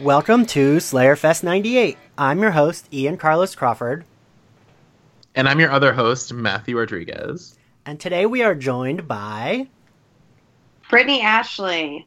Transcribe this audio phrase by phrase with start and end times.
[0.00, 1.96] Welcome to Slayerfest 98.
[2.18, 4.04] I'm your host, Ian Carlos Crawford,
[5.34, 7.56] And I'm your other host, Matthew Rodriguez.
[7.86, 9.68] and today we are joined by.
[10.90, 12.06] Brittany Ashley.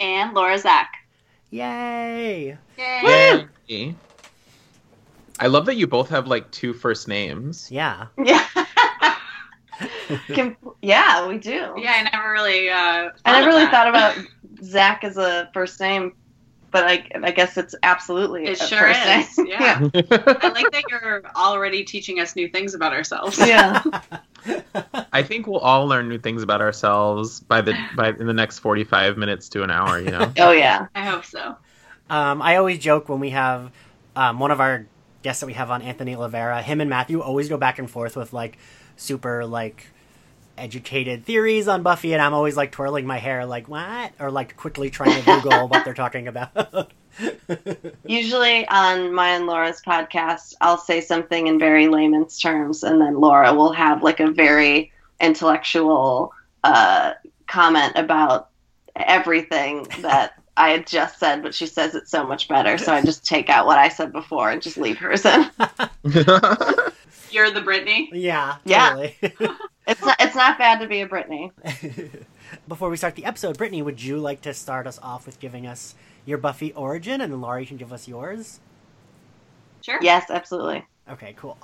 [0.00, 0.90] and Laura Zak.
[1.50, 2.56] Yay!
[2.78, 3.46] Yay!
[3.68, 3.94] Yay.
[5.38, 7.70] I love that you both have like two first names.
[7.70, 8.06] Yeah.
[8.22, 8.44] Yeah.
[10.34, 11.72] Com- yeah, we do.
[11.78, 12.68] Yeah, I never really.
[12.68, 13.70] Uh, I never really that.
[13.70, 14.18] thought about
[14.62, 16.12] Zach as a first name,
[16.70, 19.46] but I, I guess it's absolutely It a sure first is, name.
[19.48, 19.78] yeah.
[19.92, 23.38] I like that you're already teaching us new things about ourselves.
[23.38, 23.82] yeah.
[25.12, 28.60] I think we'll all learn new things about ourselves by the by in the next
[28.60, 30.32] 45 minutes to an hour, you know.
[30.38, 30.86] Oh yeah.
[30.94, 31.56] I hope so.
[32.08, 33.70] Um, I always joke when we have
[34.16, 34.86] um, one of our
[35.22, 38.16] guests that we have on, Anthony Lavera, him and Matthew always go back and forth
[38.16, 38.58] with like
[38.96, 39.86] super like
[40.60, 44.56] educated theories on Buffy, and I'm always like twirling my hair, like what, or like
[44.56, 46.92] quickly trying to Google what they're talking about.
[48.06, 53.20] Usually on my and Laura's podcast, I'll say something in very layman's terms, and then
[53.20, 56.32] Laura will have like a very intellectual
[56.64, 57.14] uh,
[57.46, 58.50] comment about
[58.96, 62.76] everything that I had just said, but she says it so much better.
[62.76, 65.50] So I just take out what I said before and just leave hers in.
[67.30, 68.10] You're the Brittany.
[68.12, 69.10] yeah, Yeah.
[69.94, 70.12] Totally.
[70.12, 71.52] It's not, it's not bad to be a Brittany.
[72.68, 75.66] Before we start the episode, Brittany, would you like to start us off with giving
[75.66, 78.60] us your Buffy origin, and Laurie you can give us yours?
[79.82, 79.98] Sure.
[80.02, 80.84] Yes, absolutely.
[81.08, 81.56] Okay, cool.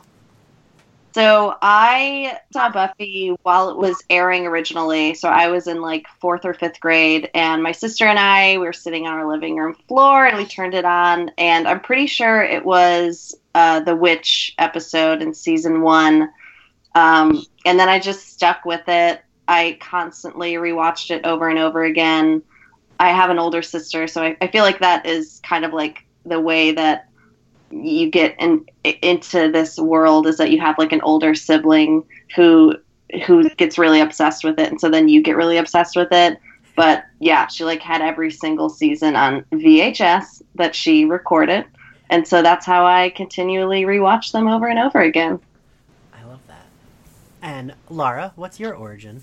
[1.17, 5.15] So I saw Buffy while it was airing originally.
[5.15, 8.67] So I was in like fourth or fifth grade, and my sister and I we
[8.67, 12.07] were sitting on our living room floor, and we turned it on, and I'm pretty
[12.07, 16.29] sure it was uh, the witch episode in season one.
[16.97, 19.23] Um, and then I just stuck with it.
[19.47, 22.43] I constantly rewatched it over and over again.
[22.99, 26.07] I have an older sister, so I, I feel like that is kind of like
[26.25, 27.09] the way that
[27.71, 32.03] you get in, into this world is that you have like an older sibling
[32.35, 32.75] who
[33.27, 36.39] who gets really obsessed with it and so then you get really obsessed with it
[36.77, 41.67] but yeah she like had every single season on VHS that she recorded
[42.11, 45.41] and so that's how I continually rewatch them over and over again.
[47.47, 49.23] And Laura, what's your origin?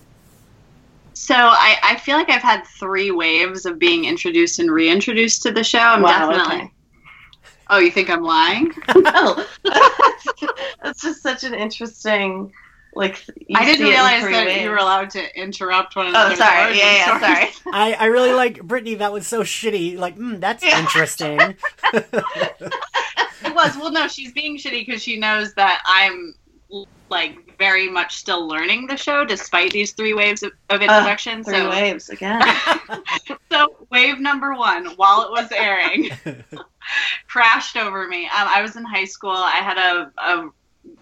[1.14, 5.52] So I, I feel like I've had three waves of being introduced and reintroduced to
[5.52, 5.78] the show.
[5.80, 6.56] I'm Wow, definitely.
[6.64, 6.70] okay.
[7.70, 8.72] Oh, you think I'm lying?
[8.96, 9.46] no
[10.84, 12.52] that's just such an interesting
[12.94, 13.24] like
[13.56, 14.62] I didn't see it in realize that ways.
[14.62, 16.34] you were allowed to interrupt one another.
[16.34, 18.96] oh sorry yeah yeah sorry I, I really like Brittany.
[18.96, 19.98] That was so shitty.
[19.98, 20.80] Like, mm, that's Yeah.
[20.80, 21.40] interesting.
[23.46, 23.76] It was.
[23.78, 26.36] Well, no, she's being shitty because she knows that I'm
[27.14, 31.44] like very much still learning the show despite these three waves of, of introduction.
[31.44, 32.42] three so, waves again
[33.52, 36.10] so wave number one, while it was airing,
[37.28, 38.26] crashed over me.
[38.26, 39.32] Um, I was in high school.
[39.32, 40.50] I had a, a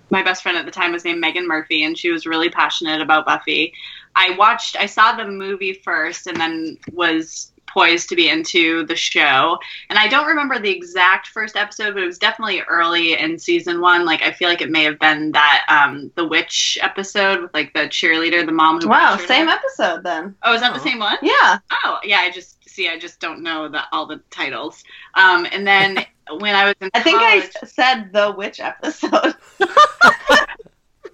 [0.10, 3.02] my best friend at the time was named Megan Murphy, and she was really passionate
[3.02, 3.74] about Buffy.
[4.14, 8.96] I watched, I saw the movie first, and then was poised to be into the
[8.96, 9.58] show.
[9.90, 13.82] And I don't remember the exact first episode, but it was definitely early in season
[13.82, 14.06] one.
[14.06, 17.74] Like I feel like it may have been that um, the witch episode with like
[17.74, 19.54] the cheerleader, the mom who wow same her.
[19.54, 20.84] episode then Oh, is that the Oh.
[20.84, 21.18] same one?
[21.22, 22.18] yeah Oh, yeah.
[22.20, 22.88] I just see.
[22.90, 24.84] I just don't know the all the titles.
[25.16, 26.06] Um, and then
[26.40, 29.36] when I was in I think I said the witch episode.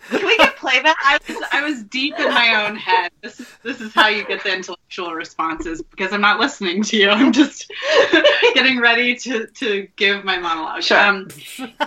[0.10, 0.98] Can we get playback?
[1.04, 3.12] I was I was deep in my own head.
[3.22, 6.98] This is this is how you get the intellectual responses because I'm not listening to
[6.98, 7.10] you.
[7.10, 7.72] I'm just
[8.54, 10.84] getting ready to to give my monologue.
[10.84, 11.00] Sure.
[11.00, 11.30] Um,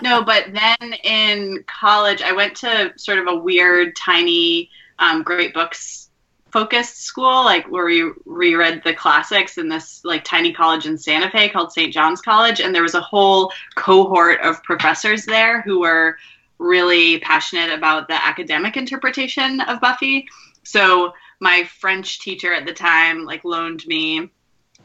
[0.03, 5.55] no, but then in college, I went to sort of a weird, tiny, um, great
[5.55, 6.11] books
[6.53, 11.31] focused school, like where we reread the classics in this like tiny college in Santa
[11.31, 11.93] Fe called St.
[11.93, 16.17] John's College, and there was a whole cohort of professors there who were
[16.61, 20.29] really passionate about the academic interpretation of Buffy.
[20.63, 24.31] So my French teacher at the time like loaned me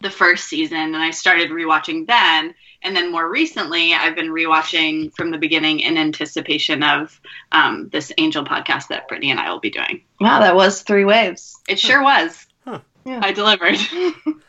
[0.01, 2.55] the first season and I started rewatching then.
[2.81, 7.19] And then more recently, I've been rewatching from the beginning in anticipation of
[7.51, 10.03] um, this Angel podcast that Brittany and I will be doing.
[10.19, 11.59] Wow, that was three waves.
[11.67, 12.45] It sure was.
[12.63, 12.79] Huh.
[13.05, 13.19] Yeah.
[13.23, 13.77] I delivered.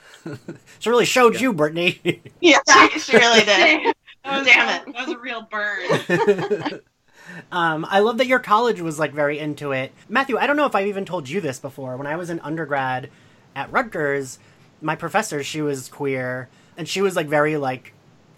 [0.81, 2.21] She really showed you, Brittany.
[2.41, 3.95] Yeah, she, she really did.
[4.25, 4.95] That was, Damn it.
[4.95, 6.81] That was a real burn.
[7.53, 9.93] um, I love that your college was like very into it.
[10.09, 11.97] Matthew, I don't know if I've even told you this before.
[11.97, 13.11] When I was in undergrad
[13.55, 14.39] at Rutgers,
[14.81, 17.93] my professor, she was queer, and she was like very like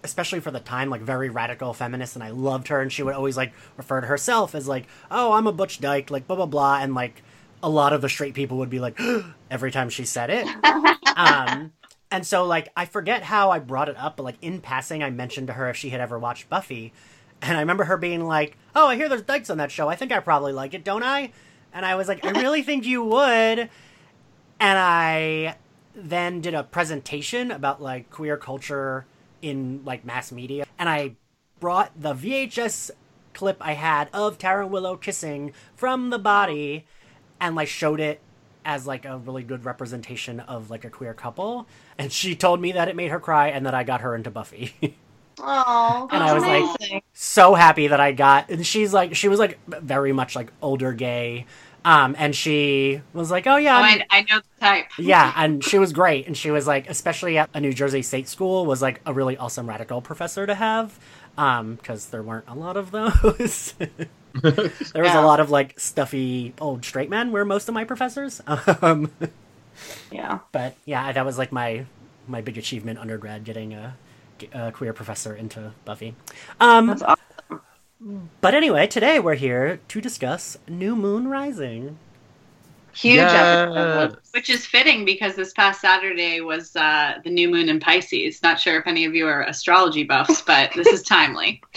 [0.04, 2.80] especially for the time, like very radical feminist, and I loved her.
[2.80, 6.10] And she would always like refer to herself as like, "Oh, I'm a butch dyke,"
[6.10, 7.22] like blah blah blah, and like
[7.62, 8.98] a lot of the straight people would be like
[9.50, 10.46] every time she said it.
[11.16, 11.72] um,
[12.10, 15.10] And so, like, I forget how I brought it up, but, like, in passing, I
[15.10, 16.92] mentioned to her if she had ever watched Buffy.
[17.42, 19.88] And I remember her being like, Oh, I hear there's dykes on that show.
[19.88, 21.32] I think I probably like it, don't I?
[21.72, 23.58] And I was like, I really think you would.
[23.58, 25.56] And I
[25.94, 29.06] then did a presentation about, like, queer culture
[29.42, 30.64] in, like, mass media.
[30.78, 31.16] And I
[31.60, 32.92] brought the VHS
[33.34, 36.86] clip I had of Tara Willow kissing from the body
[37.40, 38.20] and, like, showed it
[38.64, 42.70] as like a really good representation of like a queer couple and she told me
[42.72, 44.98] that it made her cry and that I got her into Buffy.
[45.40, 49.38] Oh, And I was like- so happy that I got and she's like she was
[49.38, 51.46] like very much like older gay
[51.84, 54.86] um and she was like oh yeah Oh, I, I know the type.
[54.98, 58.28] yeah and she was great and she was like especially at a New Jersey state
[58.28, 60.98] school was like a really awesome radical professor to have
[61.36, 63.74] um because there weren't a lot of those
[64.42, 65.22] there was Yeah.
[65.22, 68.40] a lot of like stuffy old straight men were most of my professors
[68.82, 69.10] um
[70.10, 70.40] yeah.
[70.52, 71.84] but yeah, that was like my
[72.26, 73.96] my big achievement undergrad, getting a,
[74.52, 76.14] a queer professor into Buffy.
[76.60, 78.30] Um, awesome.
[78.40, 81.98] but anyway, today we're here to discuss New Moon Rising.
[83.00, 84.18] Huge episode.
[84.34, 88.42] Which is fitting because this past Saturday was uh, the new moon in Pisces.
[88.42, 91.62] Not sure if any of you are astrology buffs, but this is timely.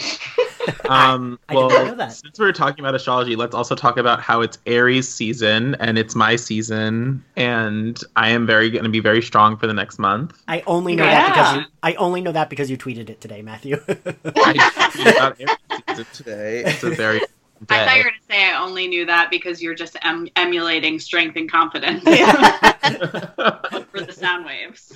[0.88, 2.12] Um, I did not well, know that.
[2.12, 6.14] since we're talking about astrology, let's also talk about how it's Aries season and it's
[6.14, 10.40] my season, and I am very going to be very strong for the next month.
[10.46, 11.62] I only know that because you.
[11.82, 13.76] I only know that because you tweeted it today, Matthew.
[13.88, 15.56] I tweeted about Aries
[15.88, 16.64] season today.
[16.64, 17.20] It's a very
[17.68, 18.08] I thought you day.
[18.08, 21.50] were going to say I only knew that because you're just em- emulating strength and
[21.50, 22.72] confidence Yeah.
[23.90, 24.92] for the sound waves.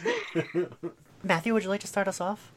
[1.23, 2.53] Matthew, would you like to start us off?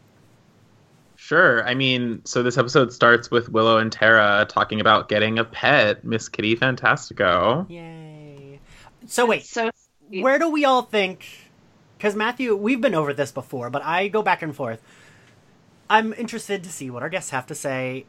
[1.15, 1.67] Sure.
[1.67, 6.03] I mean, so this episode starts with Willow and Tara talking about getting a pet,
[6.03, 7.69] Miss Kitty Fantastico.
[7.69, 8.59] Yay!
[9.05, 9.69] So wait, so
[10.09, 11.25] where do we all think?
[11.97, 14.81] Because Matthew, we've been over this before, but I go back and forth.
[15.89, 18.05] I'm interested to see what our guests have to say.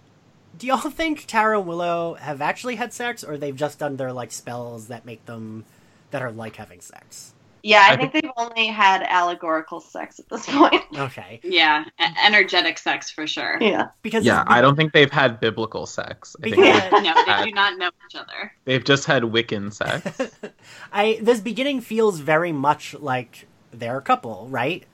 [0.56, 4.12] Do y'all think Tara and Willow have actually had sex, or they've just done their
[4.12, 5.64] like spells that make them
[6.10, 7.32] that are like having sex?
[7.62, 10.82] yeah, I I think they've only had allegorical sex at this point.
[10.96, 13.58] Okay, Yeah, e- energetic sex for sure.
[13.60, 13.88] yeah.
[14.00, 16.34] because Yeah, I don't think they've had biblical sex.
[16.38, 16.58] I Because-
[16.90, 18.52] they've, No, they do not know each other.
[18.64, 20.32] they've just had Wiccan sex.
[20.92, 24.84] I this beginning feels very much like they're a couple, right?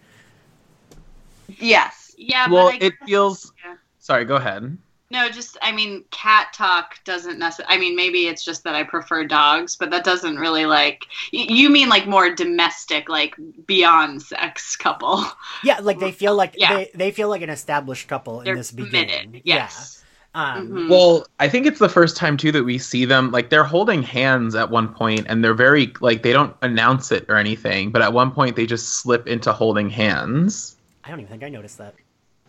[1.48, 2.14] Yes.
[2.18, 3.52] Yeah, well, but I it guess- feels.
[3.64, 3.76] Yeah.
[4.00, 4.76] Sorry, go ahead.
[5.08, 7.76] No, just I mean, cat talk doesn't necessarily.
[7.76, 11.04] I mean, maybe it's just that I prefer dogs, but that doesn't really like.
[11.32, 13.34] y- You mean like more domestic, like
[13.66, 15.24] beyond sex couple?
[15.62, 16.74] Yeah, like they feel like Yeah.
[16.74, 18.90] they, they feel like an established couple They're in this committed.
[18.92, 19.42] beginning.
[19.44, 20.02] Yes.
[20.34, 20.52] Yeah.
[20.56, 20.88] Um, Mhm.
[20.90, 24.02] Well, I think it's the first time too that we see them like they're holding
[24.02, 28.02] hands at one point, and they're very like they don't announce it or anything, but
[28.02, 30.76] at one point they just slip into holding hands.
[31.04, 31.94] I don't even think I noticed that.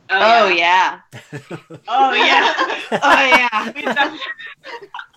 [0.10, 1.00] Oh, oh, yeah.
[1.90, 2.54] Oh yeah.
[2.92, 3.72] Oh yeah.
[3.76, 4.20] we, definitely,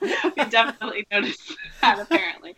[0.37, 2.57] we definitely noticed that apparently.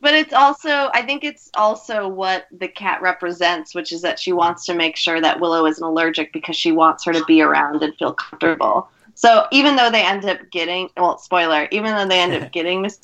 [0.00, 4.32] But it's also, I think it's also what the cat represents, which is that she
[4.32, 7.82] wants to make sure that Willow isn't allergic because she wants her to be around
[7.82, 8.88] and feel comfortable.
[9.14, 12.82] So even though they end up getting, well, spoiler, even though they end up getting
[12.82, 12.98] Miss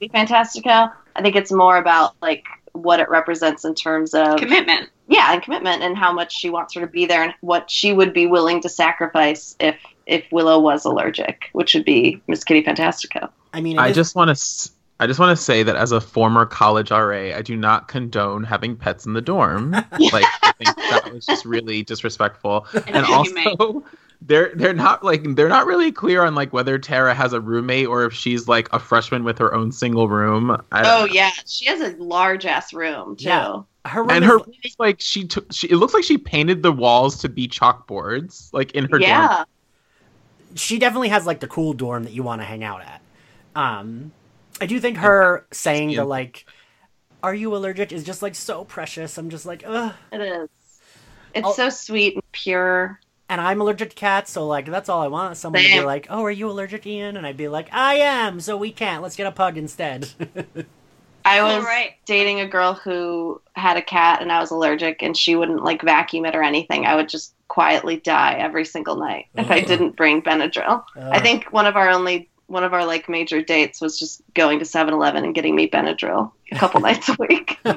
[0.00, 4.90] Fantastico, I think it's more about like what it represents in terms of Commitment.
[5.08, 7.92] Yeah, and commitment and how much she wants her to be there and what she
[7.92, 12.62] would be willing to sacrifice if if Willow was allergic, which would be Miss Kitty
[12.62, 13.30] Fantastico.
[13.54, 14.70] I mean, I is- just want to.
[15.00, 18.44] I just want to say that as a former college RA, I do not condone
[18.44, 19.72] having pets in the dorm.
[19.72, 22.66] like, I think that was just really disrespectful.
[22.86, 23.56] And inhumane.
[23.58, 23.84] also,
[24.22, 27.88] they're they're not like they're not really clear on like whether Tara has a roommate
[27.88, 30.52] or if she's like a freshman with her own single room.
[30.70, 31.12] I Oh know.
[31.12, 33.24] yeah, she has a large ass room too.
[33.24, 33.62] Yeah.
[33.86, 35.52] Her and her is like she took.
[35.52, 39.02] She, it looks like she painted the walls to be chalkboards, like in her dorm.
[39.02, 39.44] yeah.
[40.54, 43.00] she definitely has like the cool dorm that you want to hang out at.
[43.54, 44.12] Um,
[44.60, 46.00] I do think her saying Yeah.
[46.00, 46.46] the like,
[47.22, 49.18] "Are you allergic?" is just like so precious.
[49.18, 49.92] I'm just like, ugh.
[50.12, 50.48] It is.
[51.34, 51.52] It's Oh.
[51.52, 53.00] so sweet and pure.
[53.28, 55.36] And I'm allergic to cats, so like that's all I want.
[55.38, 58.38] Someone to be like, "Oh, are you allergic, Ian?" And I'd be like, "I am."
[58.40, 59.02] So we can't.
[59.02, 60.08] Let's get a pug instead.
[61.24, 61.94] I Oh, was right.
[62.04, 65.82] dating a girl who had a cat and I was allergic and she wouldn't like
[65.82, 66.86] vacuum it or anything.
[66.86, 70.84] I would just quietly die every single night if I didn't bring Benadryl.
[70.96, 71.20] I uh.
[71.22, 74.64] think one of our only one of our like major dates was just going to
[74.66, 77.58] 7-Eleven and getting me Benadryl a couple nights a week.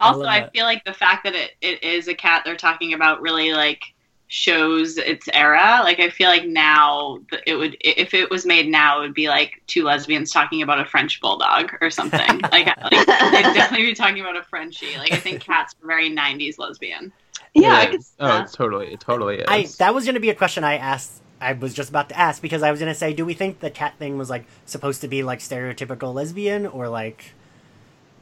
[0.00, 2.92] Also, love I, feel like the fact that it, it is a cat they're talking
[2.92, 3.94] about really like
[4.36, 5.80] shows its era.
[5.82, 9.28] Like I feel like now it would if it was made now it would be
[9.28, 12.40] like two lesbians talking about a French bulldog or something.
[12.52, 14.98] like, like they'd definitely be talking about a Frenchie.
[14.98, 17.12] Like I think Cat's were very '90s lesbian.
[17.54, 18.12] Yeah, It I could is.
[18.20, 19.46] Oh, it's totally, it totally is.
[19.48, 21.22] I that was going to be a question I asked.
[21.40, 23.60] I was just about to ask because I was going to say, do we think
[23.60, 27.32] the cat thing was like supposed to be like stereotypical lesbian or like?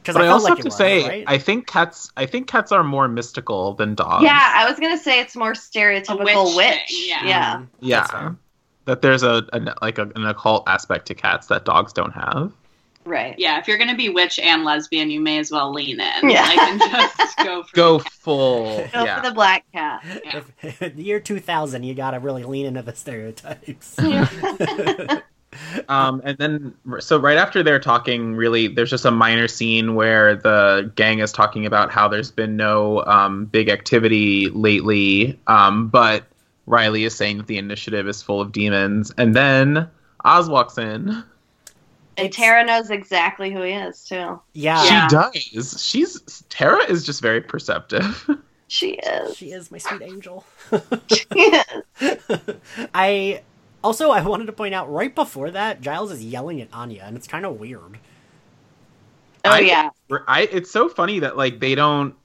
[0.05, 1.23] Because but I, also like have to was, say, right?
[1.25, 4.23] I think cats, I think cats are more mystical than dogs.
[4.23, 6.91] Yeah, I was gonna say it's more stereotypical witch witch.
[6.91, 7.25] thing, yeah.
[7.25, 7.55] yeah.
[7.55, 8.33] Mm, that's yeah.
[8.85, 12.51] That there's a, an like a, an occult aspect to cats that dogs don't have.
[13.03, 13.33] right.
[13.39, 16.29] Yeah, if you're gonna be witch and lesbian, you may as well lean in.
[16.29, 16.43] Yeah.
[16.43, 19.21] Like and just go for Go the full, Go yeah.
[19.23, 20.03] for the black cat.
[20.23, 20.43] Yeah.
[20.61, 23.97] If, the year 2000, you got to really lean into the stereotypes.
[25.89, 30.35] Um, and then, so right after they're talking, really, there's just a minor scene where
[30.35, 36.25] the gang is talking about how there's been no um, big activity lately, um, but
[36.65, 39.11] Riley is saying that the initiative is full of demons.
[39.17, 39.89] And then
[40.23, 41.23] Oz walks in.
[42.17, 44.39] And Tara knows exactly who he is too.
[44.53, 45.07] yeah, Yeah.
[45.07, 45.83] She does.
[45.83, 48.27] She's Tara is just very perceptive.
[48.67, 49.37] She is.
[49.37, 50.43] she is my sweet angel.
[51.07, 51.83] She is.
[52.95, 53.43] I
[53.85, 57.15] also I wanted to point out right before that Giles is yelling at Anya, and
[57.15, 57.99] it's kind of weird.
[59.45, 59.89] Oh I- yeah.
[60.27, 62.15] I it's so funny that like they don't.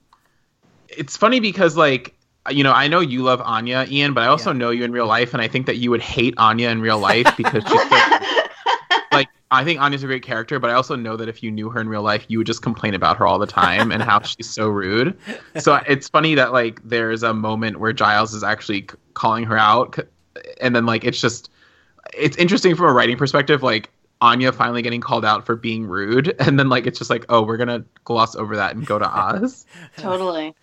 [0.88, 2.14] It's funny because like
[2.50, 4.58] you know I know you love Anya, Ian, but I also Yeah.
[4.58, 6.98] know you in real life, and I think that you would hate Anya in real
[6.98, 8.18] life because she's so,
[9.12, 11.68] like I think Anya's a great character, but I also know that if you knew
[11.70, 14.22] her in real life, you would just complain about her all the time and how
[14.22, 15.16] she's so rude.
[15.58, 19.58] So it's funny that like there's a moment where Giles is actually c- calling her
[19.58, 20.02] out, c-
[20.60, 21.50] and then like it's just
[22.16, 23.90] it's interesting from a writing perspective, like.
[24.22, 27.40] Anya finally getting called out for being rude, and then like it's just like, oh,
[27.40, 29.64] we're gonna gloss over that and go to Oz.
[29.96, 30.54] totally.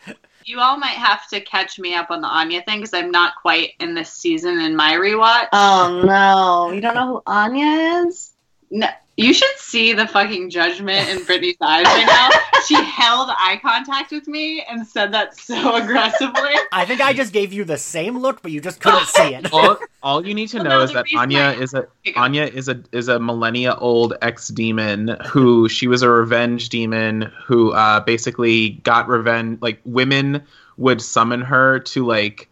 [0.45, 3.33] You all might have to catch me up on the Anya thing because I'm not
[3.41, 5.47] quite in this season in my rewatch.
[5.53, 6.71] Oh no.
[6.71, 8.31] You don't know who Anya is?
[8.69, 12.29] No, you should see the fucking judgment in Brittany's eyes right now.
[12.67, 16.51] she held eye contact with me and said that so aggressively.
[16.71, 19.51] I think I just gave you the same look, but you just couldn't see it.
[19.53, 22.83] all, all you need to Well, know is that Anya is a Anya is a
[22.91, 28.71] is a millennia old ex demon who she was a revenge demon who uh, basically
[28.83, 29.59] got revenge.
[29.61, 30.43] Like women
[30.77, 32.49] would summon her to like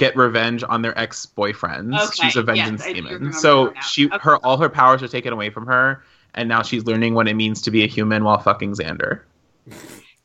[0.00, 1.94] get revenge on their ex boyfriends.
[1.96, 3.32] Okay, She's a vengeance I do demon.
[3.32, 4.18] So she Okay.
[4.22, 6.02] her all her powers are taken away from her,
[6.34, 9.20] and now she's learning what it means to be a human while fucking Xander.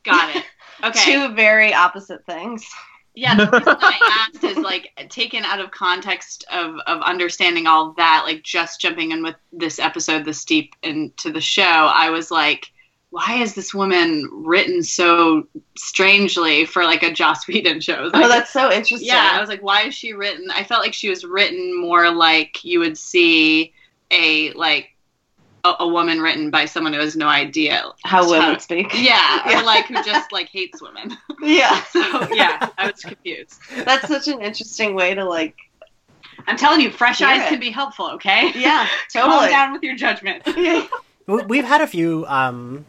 [0.04, 0.44] Got it.
[0.84, 1.00] Okay.
[1.10, 2.68] Two very opposite things.
[3.14, 7.88] Yeah, the reason I asked is like taken out of context of of understanding all
[7.88, 12.10] of that, like just jumping in with this episode this deep into the show, I
[12.10, 12.70] was like,
[13.16, 18.10] why is this woman written so strangely for like a Joss Whedon show?
[18.12, 19.08] Like, oh, that's so interesting.
[19.08, 20.48] yeah, I was like, why is she written?
[20.52, 23.72] I felt like she was written more like you would see
[24.10, 24.94] a like
[25.64, 28.92] a, a woman written by someone who has no idea how women speak.
[28.92, 29.60] Yeah, Yeah.
[29.60, 31.16] or like who just like hates women.
[31.42, 31.82] Yeah.
[31.92, 32.00] So
[32.34, 33.60] yeah, I was confused.
[33.86, 35.54] That's such an interesting way to like.
[36.46, 37.48] I'm telling you, fresh Hear eyes it.
[37.48, 38.10] can be helpful.
[38.16, 38.52] Okay.
[38.54, 39.30] Yeah, totally.
[39.30, 39.50] Calm totally.
[39.50, 40.42] down with your judgment.
[41.26, 42.24] We- We've had a few.
[42.28, 42.84] Um,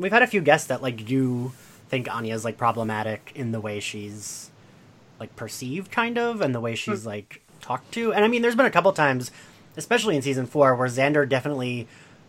[0.00, 1.52] we've had a few guests that like do
[1.88, 4.50] think Anya's like problematic in the way she's
[5.18, 6.76] like perceived, kind of, and the way hmm.
[6.76, 8.12] she's like talked to.
[8.12, 9.30] And I mean, there's been a couple times,
[9.76, 11.86] especially in season four, where Xander definitely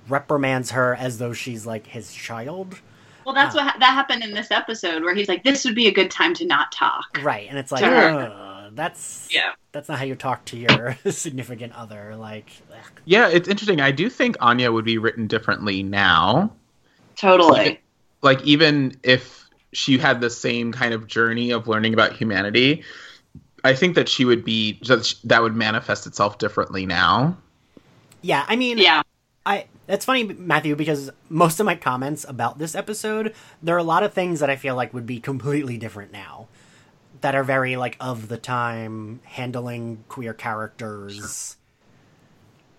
[0.10, 2.80] reprimands her as though she's like his child.
[3.26, 5.76] Well, that's uh, what ha- that happened in this episode where he's like, "This would
[5.76, 8.32] be a good time to not talk." Right, and it's like, Sure.
[8.74, 9.52] That's Yeah.
[9.72, 12.16] that's not how you talk to your significant other.
[12.16, 13.02] Like, ugh.
[13.06, 13.82] Yeah, it's interesting.
[13.82, 16.54] I do think Anya would be written differently now.
[17.22, 17.80] Totally.
[18.22, 22.84] like even if she had the same kind of journey of learning about humanity
[23.64, 27.38] i think that she would be just that would manifest itself differently now
[28.22, 28.46] yeah.
[28.48, 29.02] I mean, Yeah.
[29.46, 33.84] I it's funny, Matthew, because most of my comments about this episode, there are a
[33.84, 36.48] lot of things that I feel like would be completely different now.
[37.22, 41.58] That are very like of the time, handling queer characters.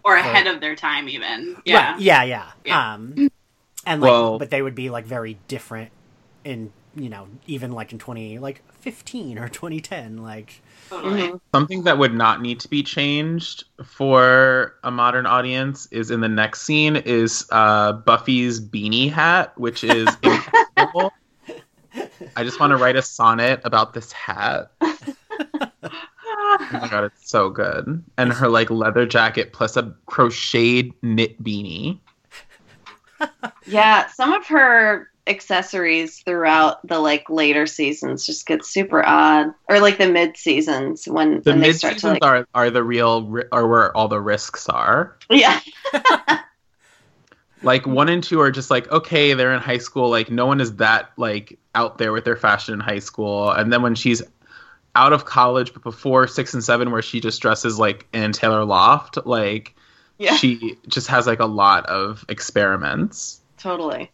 [0.04, 1.56] Or ahead of their time, even.
[1.64, 1.92] Yeah.
[1.92, 2.50] Right, yeah, yeah.
[2.64, 2.94] Yeah.
[2.94, 3.28] Um
[3.86, 5.90] and like Well- but they would be like very different
[6.44, 10.60] in you know, even like in twenty like fifteen or twenty ten, like
[10.90, 11.22] Totally.
[11.22, 11.40] Mhm.
[11.54, 16.28] something that would not need to be changed for a modern audience is in the
[16.28, 21.10] next scene is uh, buffy's beanie hat which is incredible
[22.36, 27.48] i just want to write a sonnet about this hat oh my god it's so
[27.48, 31.98] good and her like leather jacket plus a crocheted knit beanie
[33.66, 39.80] Yeah, some of her accessories throughout the like later seasons just get super odd, or
[39.80, 43.66] like the mid seasons when The when mid seasons like are are the real are
[43.66, 45.16] where all the risks are.
[45.30, 45.60] yeah
[47.62, 50.10] Like one and two are just like okay, they're in high school.
[50.10, 53.50] Like no one is that like out there with their fashion in high school.
[53.50, 54.22] And then when she's
[54.94, 58.64] out of college, but before six and seven, where she just dresses like Ann Taylor
[58.64, 59.74] Loft, like
[60.22, 63.40] yeah she just has like a lot of experiments.
[63.58, 64.10] totally.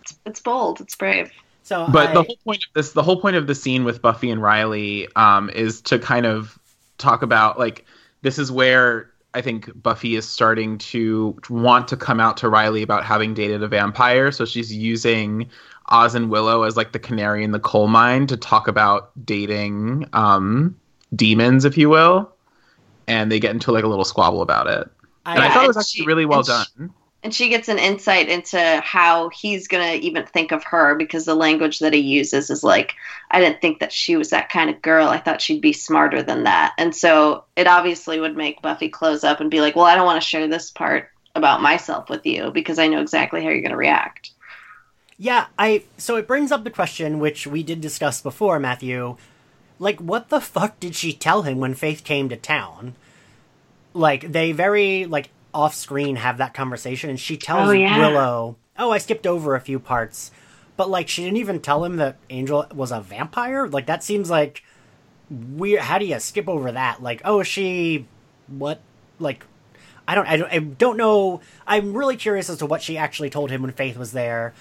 [0.00, 0.80] It's, it's bold.
[0.80, 1.30] It's brave.
[1.62, 4.02] So, But I, the whole point of this, the whole point of the scene with
[4.02, 6.58] Buffy and Riley, um, is to kind of
[6.98, 7.84] talk about like
[8.22, 12.82] this is where I think Buffy is starting to want to come out to Riley
[12.82, 14.32] about having dated a vampire.
[14.32, 15.48] So she's using
[15.90, 20.08] Oz and Willow as like the canary in the coal mine to talk about dating
[20.12, 20.76] um,
[21.14, 22.32] demons, if you will.
[23.10, 24.88] And they get into like a little squabble about it.
[25.26, 26.94] I, And I Yeah, thought it was actually she- really well and she- done.
[27.22, 31.26] And she gets an insight into how he's going to even think of her because
[31.26, 32.94] the language that he uses is like,
[33.30, 35.08] I didn't think that she was that kind of girl.
[35.08, 36.72] I thought she'd be smarter than that.
[36.78, 40.06] And so it obviously would make Buffy close up and be like, Well, I don't
[40.06, 43.60] want to share this part about myself with you because I know exactly how you're
[43.60, 44.30] going to react.
[45.18, 49.18] Yeah, I so it brings up the question which we did discuss before, Matthew.
[49.78, 52.94] Like what the fuck did she tell him when Faith came to town?
[53.92, 57.98] Like they very like off screen have that conversation and she tells Oh, yeah.
[57.98, 60.30] Willow, "Oh, I skipped over a few parts."
[60.76, 63.66] But like she didn't even tell him that Angel was a vampire?
[63.66, 64.62] Like that seems like
[65.28, 65.80] weird.
[65.82, 67.02] How do you skip over that?
[67.02, 68.06] Like, oh, she
[68.46, 68.80] what
[69.18, 69.44] like
[70.08, 71.40] I don't, I don't, I don't know.
[71.66, 74.54] I'm really curious as to what she actually told him when Faith was there,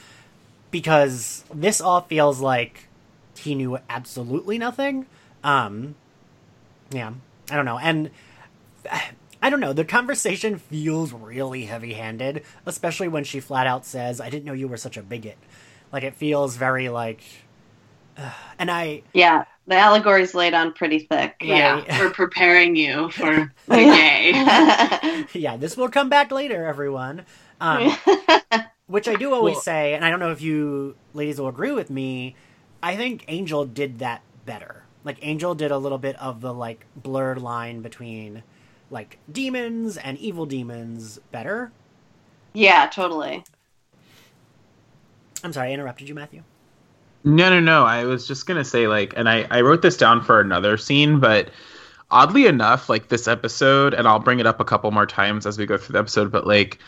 [0.70, 2.88] because this all feels like
[3.36, 5.08] he knew absolutely nothing.
[5.44, 5.96] Um,
[6.92, 7.14] yeah,
[7.50, 8.12] I don't know, and
[9.42, 9.74] I don't know.
[9.74, 14.68] The conversation feels really heavy-handed, especially when she flat out says, "I didn't know you
[14.68, 15.38] were such a bigot."
[15.92, 17.22] Like it feels very like,
[18.60, 21.36] and I Yeah, the allegory's laid on pretty thick.
[21.42, 22.00] Yeah, Right.
[22.00, 25.26] we're preparing you for the gay.
[25.40, 27.26] yeah, this will come back later, everyone.
[27.62, 27.92] Um,
[28.88, 31.72] which I do always Well- say, and I don't know if you ladies will agree
[31.72, 32.36] with me.
[32.82, 34.84] I think Angel did that better.
[35.04, 38.44] Like Angel did a little bit of the like blurred line between
[38.92, 41.72] like demons and evil demons better.
[42.54, 43.44] yeah, totally.
[45.44, 46.44] I'm sorry, I interrupted you, Matthew.
[47.24, 47.86] No, no, no.
[47.86, 51.20] I was just gonna say like, and I I wrote this down for another scene,
[51.20, 51.50] but
[52.12, 55.58] oddly enough, like this episode, and I'll bring it up a couple more times as
[55.58, 56.80] we go through the episode, but like.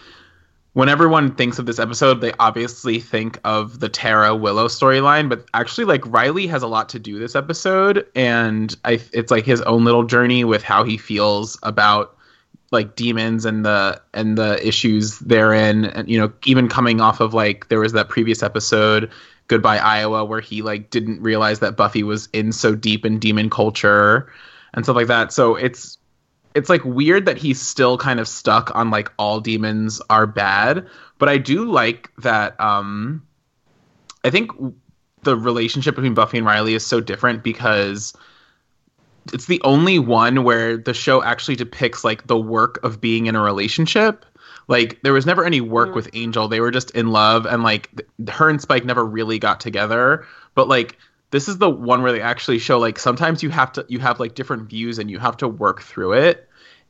[0.73, 5.45] When everyone thinks of this episode, they obviously think of the Tara Willow storyline, but
[5.53, 9.62] actually, like Riley has a lot to do this episode, and I, it's like his
[9.63, 12.15] own little journey with how he feels about
[12.71, 17.34] like demons and the and the issues therein, and you know, even coming off of
[17.34, 19.12] like there was that previous episode
[19.51, 23.49] Goodbye Iowa, where he like didn't realize that Buffy was in so deep in demon
[23.49, 24.31] culture
[24.73, 25.34] and stuff like that.
[25.34, 25.97] So it's
[26.55, 30.87] it's like weird that he's still kind of stuck on like all demons are bad,
[31.17, 32.59] but I do like that.
[32.59, 33.25] Um,
[34.23, 34.51] I think
[35.23, 38.13] the relationship between Buffy and Riley is so different because
[39.33, 43.35] it's the only one where the show actually depicts like the work of being in
[43.35, 44.25] a relationship.
[44.67, 45.95] Like there was never any work Mm.
[45.95, 46.47] with Angel.
[46.47, 50.25] They were just in love and like th- her and Spike never really got together.
[50.55, 50.97] But like
[51.32, 54.20] this is the one where they actually show like sometimes you have to you have
[54.20, 56.48] like different views and you have to work through it.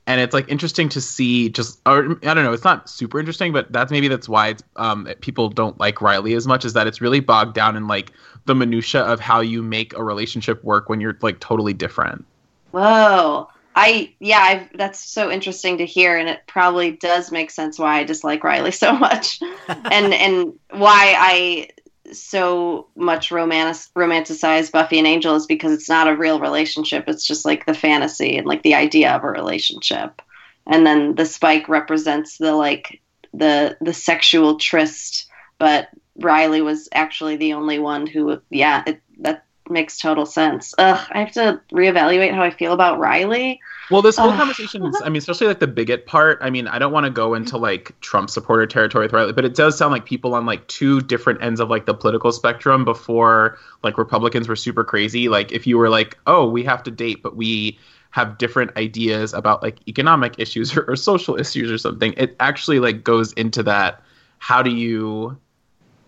[0.07, 3.53] And it's like interesting to see just or I don't know, it's not super interesting,
[3.53, 6.87] but that's maybe that's why it's um people don't like Riley as much is that
[6.87, 8.11] it's really bogged down in like
[8.45, 12.25] the minutia of how you make a relationship work when you're like totally different.
[12.71, 13.47] Whoa.
[13.75, 17.99] I yeah, I've, that's so interesting to hear, and it probably does make sense why
[17.99, 21.69] I dislike Riley so much, and and why I
[22.11, 27.05] so much romantic romanticized Buffy and Angel is because it's not a real relationship.
[27.07, 30.21] It's just like the fantasy and like the idea of a relationship,
[30.67, 33.01] and then the Spike represents the like
[33.33, 39.45] the the sexual tryst, but Riley was actually the only one who yeah it, that
[39.71, 40.73] makes total sense.
[40.77, 43.59] Ugh, I have to reevaluate how I feel about Riley.
[43.89, 46.37] Well, this whole conversation, is- I mean, especially like the bigot part.
[46.41, 49.43] I mean, I don't want to go into like Trump supporter territory with Riley, but
[49.43, 52.85] it does sound like people on like two different ends of like the political spectrum
[52.85, 55.27] before like Republicans were super crazy.
[55.27, 57.79] Like if you were like, oh, we have to date, but we
[58.11, 62.79] have different ideas about like economic issues or, or social issues or something, it actually
[62.79, 64.01] like goes into that.
[64.39, 65.37] How do you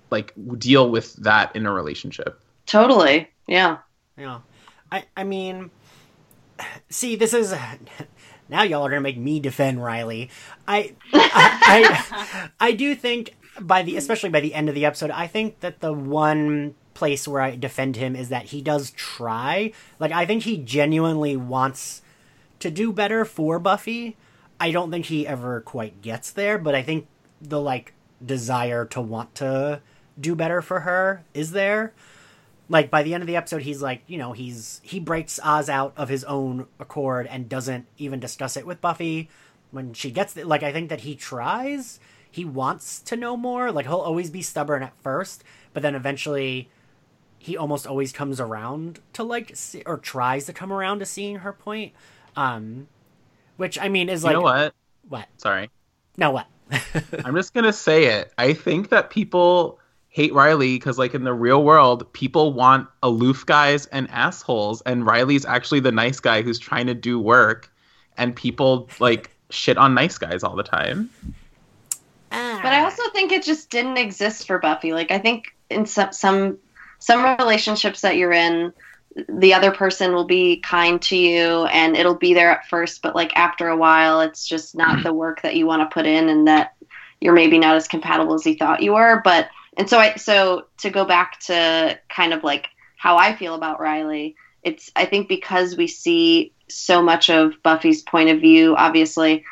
[0.10, 2.40] like deal with that in a relationship?
[2.66, 3.30] Totally.
[3.48, 3.80] Yeah.
[4.18, 4.40] Yeah.
[4.92, 5.72] I I mean
[6.90, 7.54] see this is
[8.50, 10.30] now y'all are gonna make me defend Riley.
[10.68, 15.12] I I, I I do think by the especially by the end of the episode,
[15.12, 19.72] I think that the one place where I defend him is that he does try.
[20.00, 22.02] Like I think he genuinely wants
[22.60, 24.16] to do better for Buffy.
[24.60, 27.08] I don't think he ever quite gets there, but I think
[27.42, 29.82] the like desire to want to
[30.20, 31.94] do better for her is there.
[32.74, 35.70] Like by the end of the episode he's like, you know, he's he breaks Oz
[35.70, 39.30] out of his own accord and doesn't even discuss it with Buffy
[39.70, 42.00] when she gets the, like I think that he tries,
[42.32, 46.68] he wants to know more, like he'll always be stubborn at first, but then eventually
[47.38, 51.38] he almost always comes around to like see, or tries to come around to seeing
[51.38, 51.94] her point.
[52.36, 52.88] Um
[53.58, 54.74] which I mean is like you know what?
[55.08, 55.28] what?
[55.38, 55.70] Sorry.
[56.18, 56.48] No what?
[57.24, 58.34] I'm just gonna say it.
[58.36, 59.80] I think that people
[60.14, 65.06] hate Riley because, like, in the real world, people want aloof guys and assholes, and
[65.06, 67.72] Riley's actually the nice guy who's trying to do work,
[68.16, 71.10] and people like shit on nice guys all the time.
[72.30, 74.94] But I also think it just didn't exist for Buffy.
[74.94, 76.58] Like I think in some some
[77.00, 78.72] some relationships that you're in,
[79.28, 83.16] the other person will be kind to you and it'll be there at first, but
[83.16, 85.04] like after a while it's just not mm.
[85.04, 86.74] the work that you want to put in and that
[87.20, 89.22] you're maybe not as compatible as you thought you were.
[89.24, 93.56] But and so I so to go back to kind of like how I feel
[93.56, 98.76] about Riley, it's I think because we see so much of Buffy's point of view,
[98.76, 99.44] obviously,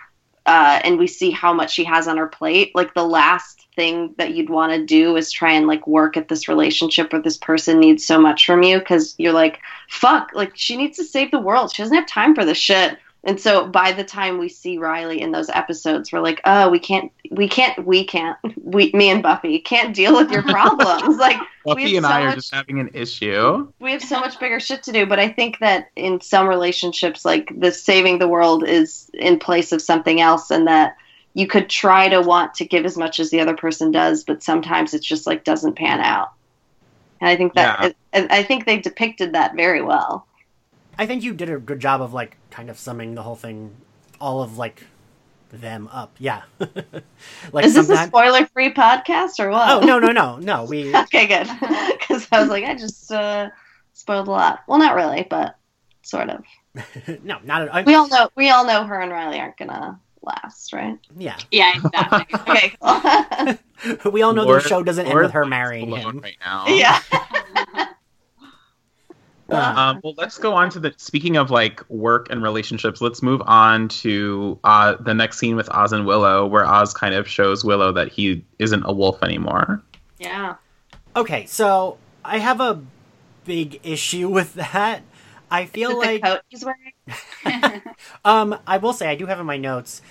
[0.45, 2.71] uh, and we see how much she has on her plate.
[2.73, 6.27] Like the last thing that you'd want to do is try and like work at
[6.27, 10.51] this relationship where this person needs so much from you because you're like, fuck, like
[10.55, 11.71] she needs to save the world.
[11.71, 12.97] She doesn't have time for this shit.
[13.23, 16.79] And so by the time we see Riley in those episodes, we're like, oh, we
[16.79, 21.19] can't, we can't, we can't, we, me and Buffy can't deal with your problems.
[21.19, 23.71] like Buffy and so I are much- just having an issue.
[23.79, 27.23] we have so much bigger shit to do but i think that in some relationships
[27.23, 30.95] like the saving the world is in place of something else and that
[31.35, 34.41] you could try to want to give as much as the other person does but
[34.41, 36.31] sometimes it just like doesn't pan out
[37.21, 37.91] and i think that Yeah.
[38.13, 40.25] and i think they depicted that very well
[40.97, 43.75] I think you did a good job of like kind of summing the whole thing,
[44.19, 44.83] all of like
[45.49, 46.15] them up.
[46.19, 46.43] Yeah.
[47.51, 50.63] like is this a sometime- spoiler free podcast or what Oh no no no no
[50.65, 51.47] we okay good
[51.99, 53.49] because i was like i just uh
[53.93, 55.57] spoiled a lot well not really but
[56.03, 56.41] sort of
[57.23, 57.83] no not at all.
[57.83, 61.73] we all know we all know her and riley aren't gonna last right yeah Yeah,
[61.75, 62.39] exactly.
[62.39, 64.11] okay cool.
[64.13, 66.19] we all know Lord- the show doesn't end with her marrying him.
[66.19, 66.65] right now.
[66.67, 66.99] yeah
[69.51, 70.93] Um, well, let's go on to the.
[70.97, 75.69] Speaking of like work and relationships, let's move on to uh, the next scene with
[75.73, 79.83] Oz and Willow, where Oz kind of shows Willow that he isn't a wolf anymore.
[80.19, 80.55] yeah
[81.15, 82.81] Okay, so I have a
[83.45, 85.03] big issue with that.
[85.51, 86.93] I Is feel it like the coat he's wearing?
[88.25, 90.01] Um, I will say I do have in my notes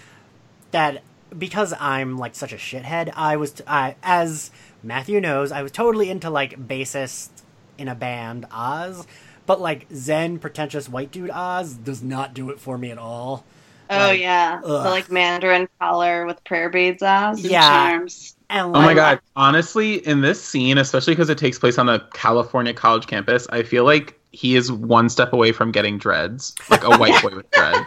[0.72, 1.03] that
[1.37, 4.50] because I'm like such a shithead, I was t- I, as
[4.83, 7.31] Matthew knows, I was totally into like bassist
[7.79, 9.07] in a band Oz,
[9.51, 13.45] but like Zen pretentious white dude Oz does not do it for me at all.
[13.91, 14.85] Oh Like, yeah, ugh.
[14.85, 17.43] the like Mandarin collar with prayer beads Oz.
[17.43, 17.69] Yeah.
[17.69, 18.37] Charms.
[18.49, 19.19] And Oh my god!
[19.35, 23.65] Honestly, in this scene, especially because it takes place on a California college campus, I
[23.65, 27.51] feel like he is one step away from getting dreads, like a white boy with
[27.51, 27.81] dreads.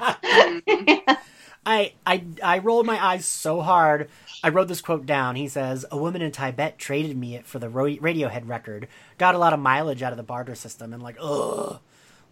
[1.65, 4.09] I, I I rolled my eyes so hard.
[4.43, 5.35] I wrote this quote down.
[5.35, 8.87] He says, "A woman in Tibet traded me it for the Radiohead record.
[9.17, 11.79] Got a lot of mileage out of the barter system." And like, ugh,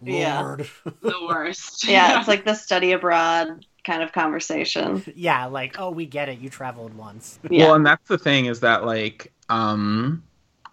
[0.02, 0.40] Yeah.
[0.42, 0.68] Lord.
[1.00, 1.84] The worst.
[1.88, 5.02] yeah, it's like the study abroad kind of conversation.
[5.16, 6.38] yeah, like, oh, we get it.
[6.38, 7.38] You traveled once.
[7.50, 7.66] Yeah.
[7.66, 10.22] Well, and that's the thing is that like, um,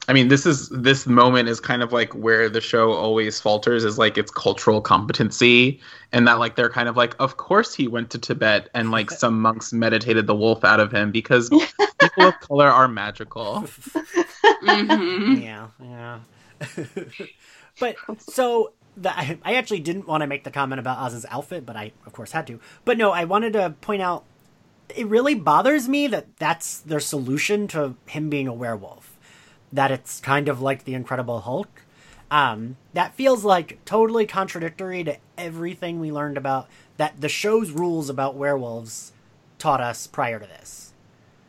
[0.10, 3.84] I mean, this is this moment is kind of like where the show always falters
[3.84, 5.80] is like its cultural competency,
[6.12, 9.12] and that like they're kind of like, of course he went to Tibet and like
[9.12, 11.50] some monks meditated the wolf out of him because
[12.00, 13.66] people of color are magical.
[14.64, 15.44] Mhm.
[15.44, 16.20] yeah, yeah.
[17.80, 21.68] but so the, I, I actually didn't want to make the comment about Oz's outfit,
[21.68, 22.60] but I of course had to.
[22.84, 24.24] But no, I wanted to point out
[24.96, 29.09] it really bothers me that that's their solution to him being a werewolf.
[29.72, 31.84] That it's kind of like the Incredible Hulk.
[32.32, 38.08] Um, that feels like totally contradictory to everything we learned about that the show's rules
[38.10, 39.14] about werewolves
[39.58, 40.94] taught us prior to this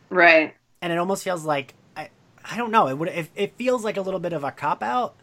[0.09, 0.55] Right.
[0.81, 2.09] and it almost feels like I,
[2.43, 2.87] I don't know.
[2.87, 5.15] It would it, it feels like a little bit of a cop out.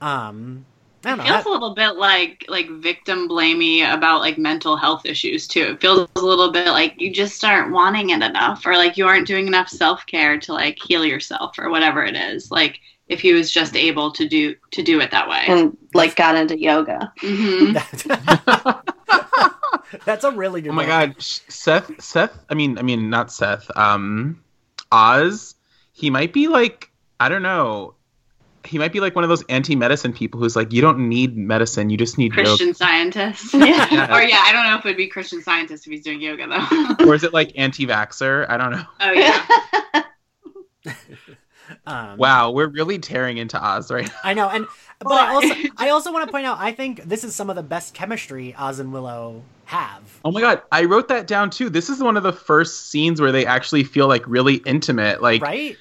[0.00, 0.64] Um,
[1.04, 1.32] I don't It know.
[1.34, 5.72] feels I- a little bit like like victim blamey about like mental health issues too.
[5.74, 9.06] It feels a little bit like you just aren't wanting it enough, or like you
[9.06, 12.50] aren't doing enough self care to like heal yourself, or whatever it is.
[12.50, 15.44] Like if he was just able to do to do it that way.
[15.48, 17.12] And like got into yoga.
[17.20, 17.72] hmm
[20.04, 20.70] That's a really good.
[20.70, 20.88] Oh my one.
[21.10, 21.90] god, Seth!
[22.02, 22.38] Seth!
[22.48, 23.70] I mean, I mean, not Seth.
[23.76, 24.42] Um,
[24.90, 25.54] Oz
[25.94, 27.94] he might be like I don't know.
[28.64, 31.90] He might be like one of those anti-medicine people who's like, you don't need medicine,
[31.90, 32.78] you just need Christian yoga.
[32.78, 33.54] scientist.
[33.54, 33.88] Yeah.
[33.90, 34.16] Yeah.
[34.16, 36.46] or yeah, I don't know if it would be Christian scientist if he's doing yoga
[36.46, 37.06] though.
[37.08, 38.46] Or is it like anti-vaxer?
[38.48, 38.84] I don't know.
[39.00, 40.02] oh yeah.
[41.86, 44.12] Um, Wow, we're really tearing into Oz right now.
[44.22, 44.66] I know, and
[45.00, 47.56] but I also I also want to point out I think this is some of
[47.56, 50.02] the best chemistry Oz and Willow have.
[50.24, 51.70] Oh my god, I wrote that down too.
[51.70, 55.22] This is one of the first scenes where they actually feel like really intimate.
[55.22, 55.76] Like Right?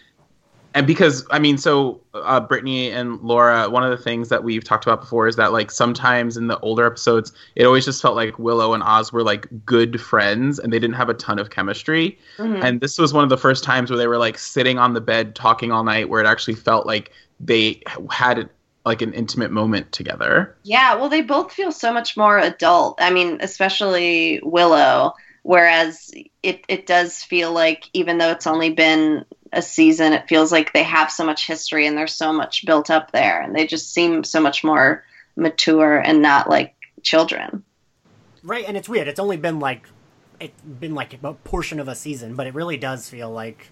[0.73, 4.63] And because I mean, so uh, Brittany and Laura, one of the things that we've
[4.63, 8.15] talked about before is that like sometimes in the older episodes, it always just felt
[8.15, 11.49] like Willow and Oz were like good friends, and they didn't have a ton of
[11.49, 12.17] chemistry.
[12.37, 12.63] Mhm.
[12.63, 15.01] And this was one of the first times where they were like sitting on the
[15.01, 18.49] bed talking all night, where it actually felt like they had
[18.85, 20.55] like an intimate moment together.
[20.63, 22.99] Yeah, well, they both feel so much more adult.
[22.99, 29.25] I mean, especially Willow, whereas it, it does feel like, even though it's only been
[29.53, 32.89] a season, it feels like they have so much history and there's so much built
[32.89, 33.41] up there.
[33.41, 35.03] And they just seem so much more
[35.35, 37.63] mature and not like children.
[38.43, 39.07] Right, and it's weird.
[39.07, 39.87] It's only been like
[40.39, 43.69] it's been like a portion of a season, but it really does feel like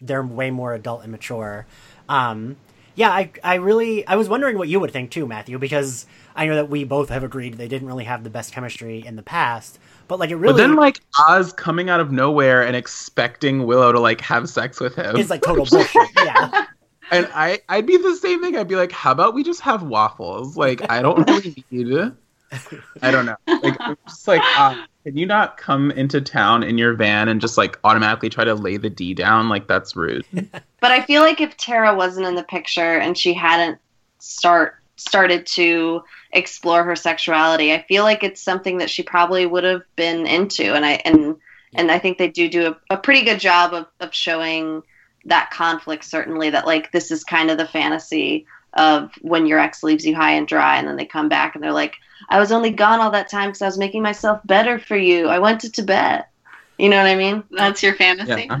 [0.00, 1.66] they're way more adult and mature.
[2.08, 2.56] Um,
[2.94, 6.46] yeah, I I really I was wondering what you would think too, Matthew, because I
[6.46, 9.22] know that we both have agreed they didn't really have the best chemistry in the
[9.22, 13.66] past, but like it really But then like Oz coming out of nowhere and expecting
[13.66, 15.16] Willow to like have sex with him.
[15.16, 16.08] is like total bullshit.
[16.16, 16.66] Yeah,
[17.10, 18.56] And I, I'd be the same thing.
[18.56, 20.56] I'd be like, how about we just have waffles?
[20.56, 22.12] Like, I don't really need.
[23.02, 23.36] I don't know.
[23.46, 27.40] Like, I'm just like, uh, can you not come into town in your van and
[27.40, 29.48] just like automatically try to lay the D down?
[29.48, 30.24] Like, that's rude.
[30.78, 33.78] But I feel like if Tara wasn't in the picture and she hadn't
[34.18, 39.64] start started to explore her sexuality, I feel like it's something that she probably would
[39.64, 40.74] have been into.
[40.74, 41.36] And I and
[41.74, 44.82] and I think they do do a, a pretty good job of, of showing
[45.24, 46.04] that conflict.
[46.04, 50.14] Certainly, that like this is kind of the fantasy of when your ex leaves you
[50.14, 51.96] high and dry, and then they come back and they're like,
[52.28, 55.28] "I was only gone all that time because I was making myself better for you.
[55.28, 56.28] I went to Tibet."
[56.78, 57.42] You know what I mean?
[57.50, 58.50] That's your fantasy.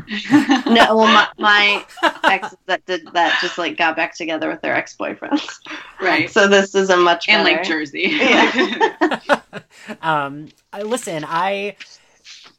[0.66, 1.84] No, well, my, my
[2.24, 5.60] exes that did that just like got back together with their ex boyfriends.
[6.00, 6.28] right.
[6.30, 7.56] So this is a much and better.
[7.56, 8.08] like Jersey.
[8.10, 9.40] Yeah.
[10.02, 11.24] um, I listen.
[11.26, 11.76] I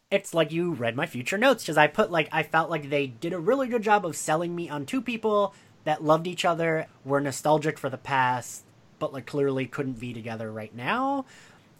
[0.10, 3.08] it's like you read my future notes because I put like I felt like they
[3.08, 6.88] did a really good job of selling me on two people that loved each other,
[7.04, 8.64] were nostalgic for the past,
[9.00, 11.26] but like clearly couldn't be together right now.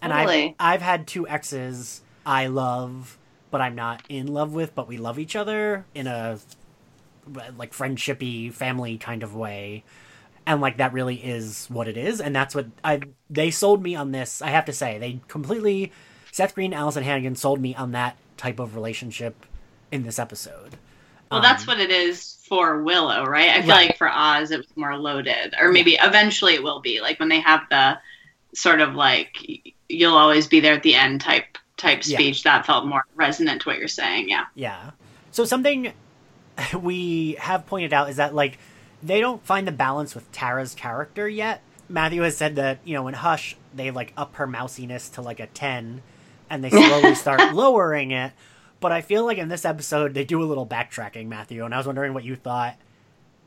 [0.02, 0.56] And Totally.
[0.60, 3.18] I've I've had two exes I love,
[3.52, 6.40] but I'm not in love with, but we love each other in a
[7.58, 9.84] like friendshipy family kind of way.
[10.46, 12.22] And like that really is what it is.
[12.22, 15.92] And that's what i they sold me on this i have to say they completely
[16.32, 19.46] seth green allison hannigan sold me on that type of relationship
[19.92, 20.78] in this episode.
[21.32, 23.50] Well, Um, that's what it is for Willow, right?
[23.50, 23.76] I feel Right.
[23.76, 27.30] like for Oz, it was more loaded, or maybe eventually it will be like when
[27.30, 28.00] they have the
[28.56, 29.38] sort of like
[29.90, 32.18] "you'll always be there at the end" type type Yeah.
[32.18, 32.44] speech.
[32.44, 34.30] That felt more resonant to what you're saying.
[34.30, 34.46] Yeah.
[34.56, 34.92] Yeah.
[35.32, 35.94] So something
[36.80, 38.58] we have pointed out is that like
[39.04, 41.62] they don't find the balance with Tara's character yet.
[41.90, 45.40] Matthew has said that, you know, in Hush, they like up her mousiness to like
[45.40, 46.02] a 10
[46.50, 48.34] and they slowly start lowering it.
[48.80, 51.78] But I feel like in this episode they do a little backtracking, Matthew, and I
[51.78, 52.76] was wondering what you thought.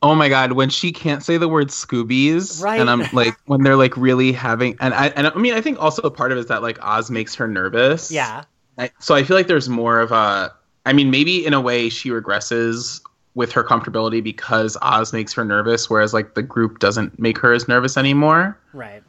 [0.02, 2.80] Oh my god, when she can't say the word Scoobies, Right.
[2.80, 5.80] and I'm like, when they're like really having, and I, and I mean, I think
[5.80, 8.10] also a part of it is that like Oz makes her nervous.
[8.10, 8.44] Yeah.
[8.78, 10.54] I, so I feel like there's more of a.
[10.86, 13.02] I mean, maybe in a way she regresses
[13.34, 17.52] with her comfortability because Oz makes her nervous, whereas like the group doesn't make her
[17.52, 18.58] as nervous anymore.
[18.72, 19.02] Right.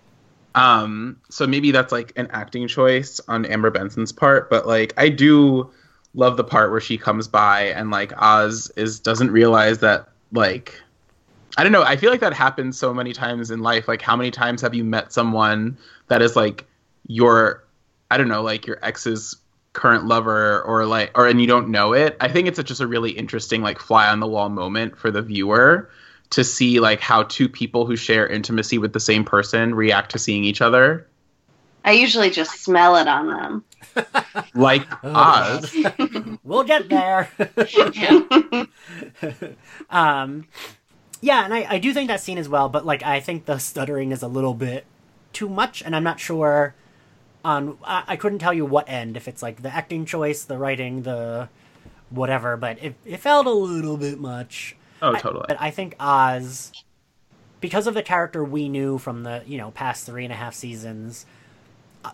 [0.55, 5.07] Um, so maybe that's like an acting choice on Amber Benson's part, but like I
[5.07, 5.69] do
[6.13, 10.81] love the part where she comes by and like Oz is doesn't realize that like
[11.57, 13.87] I don't know, I feel like that happens so many times in life.
[13.87, 16.65] Like how many times have you met someone that is like
[17.07, 17.63] your
[18.09, 19.35] I don't know, like your ex's
[19.73, 22.17] current lover or like or and you don't know it.
[22.19, 25.11] I think it's a, just a really interesting like fly on the wall moment for
[25.11, 25.89] the viewer
[26.31, 30.19] to see like how two people who share intimacy with the same person react to
[30.19, 31.07] seeing each other
[31.83, 33.63] I usually just smell it on them.
[34.55, 35.75] like Oh, Oz.
[36.43, 37.29] We'll get there.
[37.93, 38.21] Yeah.
[39.89, 40.47] um
[41.21, 43.57] yeah and I, I do think that scene as well but like i think the
[43.59, 44.85] stuttering is a little bit
[45.33, 46.73] too much and i'm not sure
[47.45, 50.57] on i, I couldn't tell you what end if it's like the acting choice the
[50.57, 51.49] writing the
[52.09, 55.45] whatever but it, it felt a little bit much Oh, I- totally.
[55.47, 56.71] but i think oz
[57.59, 60.53] because of the character we knew from the you know past three and a half
[60.55, 61.40] seasons uh,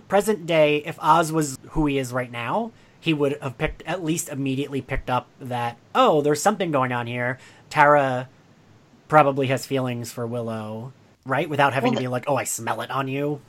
[0.08, 4.04] present day if oz was who he is right now he would have picked at
[4.04, 7.38] least immediately picked up that oh there's something going on here
[7.70, 8.30] Tara
[9.08, 10.94] probably has feelings for Willow,
[11.26, 11.50] right?
[11.50, 13.42] Without having Well, to be like, "Oh, I smell it on you."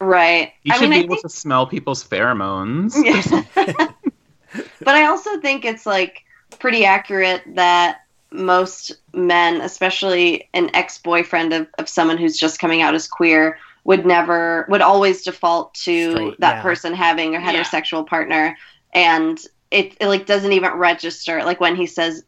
[0.00, 0.52] right.
[0.62, 2.94] You I should mean, be I able think to smell people's pheromones.
[3.04, 3.22] Yeah.
[4.84, 6.24] but I also think it's like
[6.58, 8.00] pretty accurate that
[8.30, 13.58] most men, especially an ex boyfriend of, of someone who's just coming out as queer,
[13.88, 16.62] would never would always default to Straight, that yeah.
[16.62, 17.64] person having a Yeah.
[17.64, 18.56] heterosexual partner
[18.92, 19.38] and
[19.70, 22.22] it, it like doesn't even register like when he says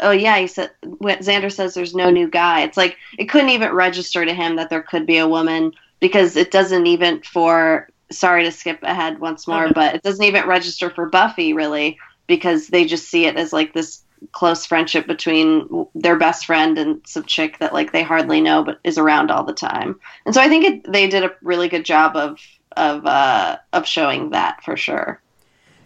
[0.00, 3.50] oh yeah he said when xander says there's no new guy it's like it couldn't
[3.50, 7.88] even register to him that there could be a woman because it doesn't even for
[8.10, 9.74] sorry to skip ahead once more Okay.
[9.74, 13.72] but it doesn't even register for buffy really because they just see it as like
[13.72, 18.62] this close friendship between their best friend and some chick that like they hardly know
[18.62, 21.68] but is around all the time and so i think it, they did a really
[21.68, 22.38] good job of
[22.76, 25.20] of uh of showing that for sure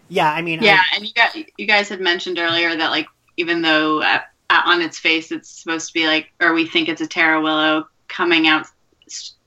[0.09, 3.07] Yeah, I mean, Yeah, I- and you got you guys had mentioned earlier that like
[3.37, 4.19] even though uh,
[4.49, 7.87] on its face it's supposed to be like or we think it's a Tara Willow
[8.07, 8.67] coming out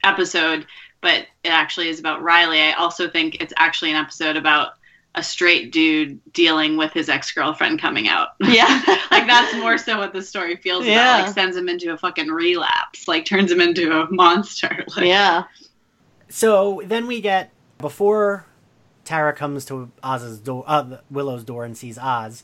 [0.05, 0.67] episode,
[1.01, 2.61] but it actually is about Riley.
[2.61, 4.73] I also think it's actually an episode about
[5.17, 8.29] a straight dude dealing with his ex girlfriend coming out.
[8.41, 11.17] yeah like that's more so what the story feels Yeah.
[11.17, 11.27] about.
[11.27, 13.09] Like sends him into a fucking relapse.
[13.09, 14.85] Like turns him into a monster.
[14.97, 15.45] Like, yeah
[16.29, 18.47] So then we get before
[19.05, 22.43] Tara comes to Oz's door, uh, Willow's door, and sees Oz.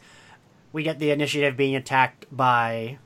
[0.73, 2.99] We get the initiative being attacked by.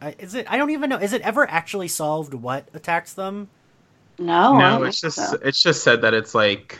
[0.00, 0.46] Uh, is it?
[0.50, 0.98] I don't even know.
[0.98, 3.48] Is it ever actually solved what attacks them?
[4.18, 5.36] no no, it's just so.
[5.42, 6.78] it's just said that it's like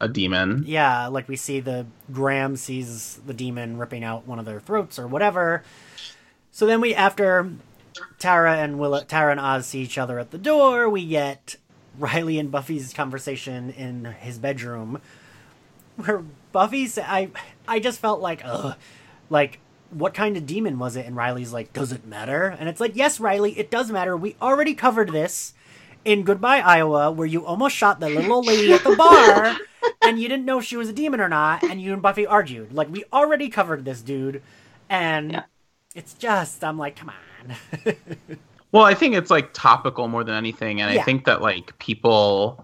[0.00, 0.64] a demon.
[0.66, 4.98] Yeah, like we see the Graham sees the demon ripping out one of their throats
[4.98, 5.62] or whatever.
[6.52, 7.50] So then we, after
[8.18, 11.56] Tara and Tara and Oz see each other at the door, we get
[11.98, 15.00] Riley and Buffy's conversation in his bedroom,
[15.96, 17.30] where Buffy sa I,
[17.66, 18.76] I just felt like, ugh,
[19.30, 19.60] like.
[19.90, 21.06] What kind of demon was it?
[21.06, 22.54] And Riley's like, does it matter?
[22.60, 24.14] And it's like, yes, Riley, it does matter.
[24.18, 25.54] We already covered this
[26.04, 29.56] in Goodbye Iowa, where you almost shot the little old lady at the bar,
[30.02, 32.26] and you didn't know if she was a demon or not, and you and Buffy
[32.26, 32.72] argued.
[32.72, 34.42] Like we already covered this, dude,
[34.88, 35.42] and Yeah.
[35.94, 37.56] it's just I'm like, come on.
[38.70, 41.00] Well, I think it's like topical more than anything, and Yeah.
[41.00, 42.62] I think that like people,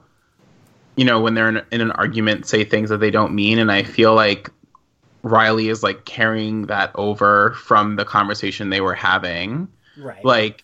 [0.96, 3.72] you know, when they're in, in an argument, say things that they don't mean, and
[3.72, 4.50] I feel like
[5.22, 9.66] Riley is like carrying that over from the conversation they were having,
[9.96, 10.22] right.
[10.24, 10.62] like,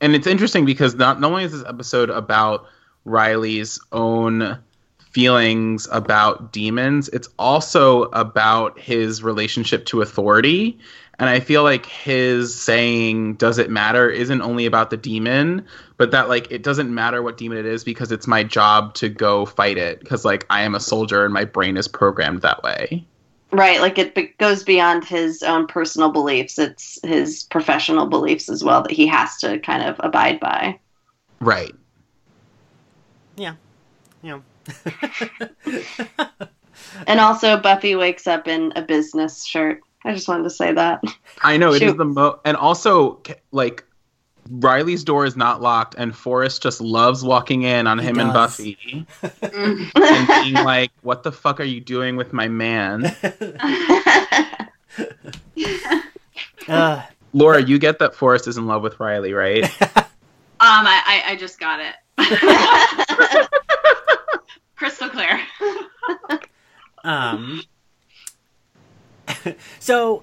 [0.00, 2.66] and it's interesting because not not only is this episode about
[3.04, 4.58] Riley's own
[4.98, 10.78] feelings about demons, it's also about his relationship to authority.
[11.18, 15.66] And I feel like his saying, does it matter, isn't only about the demon,
[15.98, 19.10] but that, like, it doesn't matter what demon it is because it's my job to
[19.10, 20.00] go fight it.
[20.00, 23.06] Because, like, I am a soldier and my brain is programmed that way.
[23.52, 26.58] Right, like it be- goes beyond his own personal beliefs.
[26.58, 30.78] It's his professional beliefs as well that he has to kind of abide by.
[31.40, 31.74] Right.
[33.36, 33.54] yeah.
[34.22, 34.40] Yeah.
[37.06, 39.80] And also, Buffy wakes up in a business shirt.
[40.04, 41.02] I just wanted to say that.
[41.42, 43.20] I know it is the mo and also
[43.52, 43.84] like
[44.50, 48.32] Riley's door is not locked and Forrest just loves walking in on He him and.
[48.32, 53.14] Buffy and being like, "What the fuck are you doing with my man?"
[56.68, 59.68] Uh, Laura, you get that Forrest is in love with Riley, right?
[60.62, 61.94] Um, I, I, I just got it.
[64.76, 65.40] Crystal clear.
[67.02, 67.62] um.
[69.78, 70.22] so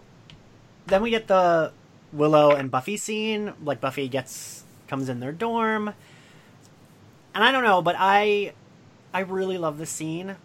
[0.85, 1.71] then we get the
[2.13, 3.53] Willow and Buffy scene.
[3.63, 5.93] Like Buffy gets comes in their dorm,
[7.33, 8.53] and I don't know, but I
[9.13, 10.35] I really love this scene.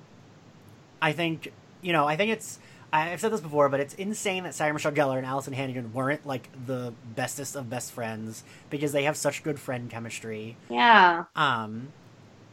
[1.01, 2.59] I think you know I think it's
[2.92, 6.27] I've said this before, but it's insane that Sarah Michelle Gellar and Alyson Hannigan weren't
[6.27, 10.57] like the bestest of best friends because they have such good friend chemistry.
[10.68, 11.25] yeah.
[11.35, 11.88] Um,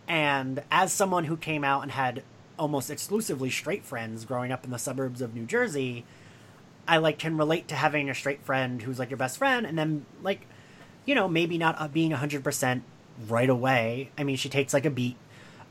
[0.07, 2.23] and as someone who came out and had
[2.57, 6.05] almost exclusively straight friends growing up in the suburbs of New Jersey,
[6.89, 9.77] I like can relate to having a straight friend who's like your best friend, and
[9.77, 10.47] then like,
[11.05, 12.83] you know, maybe not uh, being hundred percent
[13.27, 14.09] right away.
[14.17, 15.15] I mean, she takes like a beat,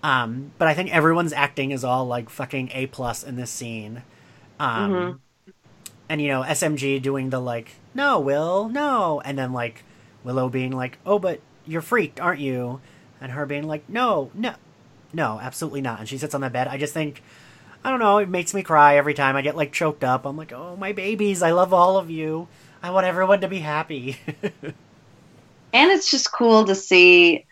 [0.03, 4.03] um, but I think everyone's acting is all like fucking a plus in this scene.
[4.61, 5.19] Um, Mhm.
[6.09, 9.85] and you know, SMG doing the like, no, Will, no, and then like
[10.25, 12.81] Willow being like, oh, but you're freaked, aren't you?
[13.21, 14.55] And her being like, no, no,
[15.13, 16.01] no, absolutely not.
[16.01, 16.69] And she sits on the bed.
[16.69, 17.23] I just think,
[17.85, 20.27] I don't know, it makes me cry every time I get like choked up.
[20.27, 22.49] I'm like, oh, my babies, I love all of you.
[22.83, 24.17] I want everyone to be happy.
[25.73, 27.45] And it's just cool to see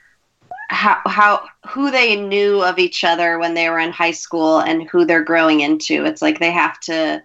[0.69, 4.89] how how who they knew of each other when they were in high school and
[4.89, 6.05] who they're growing into.
[6.05, 7.23] It's like they have to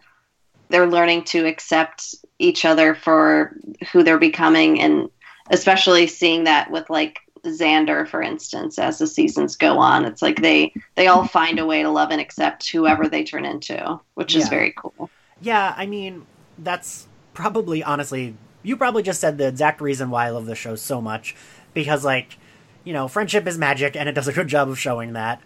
[0.70, 3.56] they're learning to accept each other for
[3.92, 5.10] who they're becoming and
[5.50, 7.20] especially seeing that with like
[7.50, 11.66] Xander for instance as the seasons go on it's like they they all find a
[11.66, 15.86] way to love and accept whoever they turn into which is very cool Yeah, I
[15.86, 16.26] mean,
[16.58, 20.76] that's probably honestly, you probably just said the exact reason why I love the show
[20.76, 21.36] so much.
[21.74, 22.38] Because, like,
[22.84, 25.42] you know, friendship is magic and it does a good job of showing that.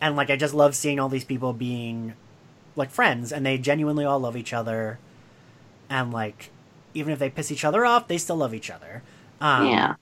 [0.00, 2.14] And, like, I just love seeing all these people being,
[2.76, 5.00] like, friends and they genuinely all love each other.
[5.88, 6.50] And, like,
[6.94, 9.02] even if they piss each other off, they still love each other.
[9.40, 9.94] Um, yeah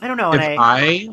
[0.00, 0.32] I don't know.
[0.32, 1.08] if And I, I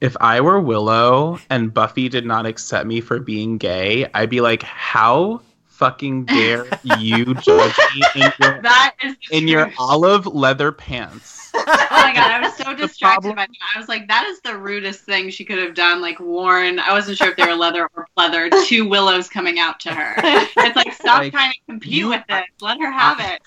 [0.00, 4.40] if I were Willow and Buffy did not accept me for being gay, I'd be
[4.40, 6.66] like, how fucking dare
[6.98, 11.36] you judge me in your, That is in your olive leather pants?
[11.60, 13.50] Oh my god, I was so distracted by that.
[13.74, 16.00] I was like, that is the rudest thing she could have done.
[16.00, 18.50] Like worn, I wasn't sure if they were leather or pleather.
[18.66, 20.14] Two willows coming out to her.
[20.18, 22.44] It's like stop Like, trying to compete you- with it.
[22.60, 23.42] Let her have it.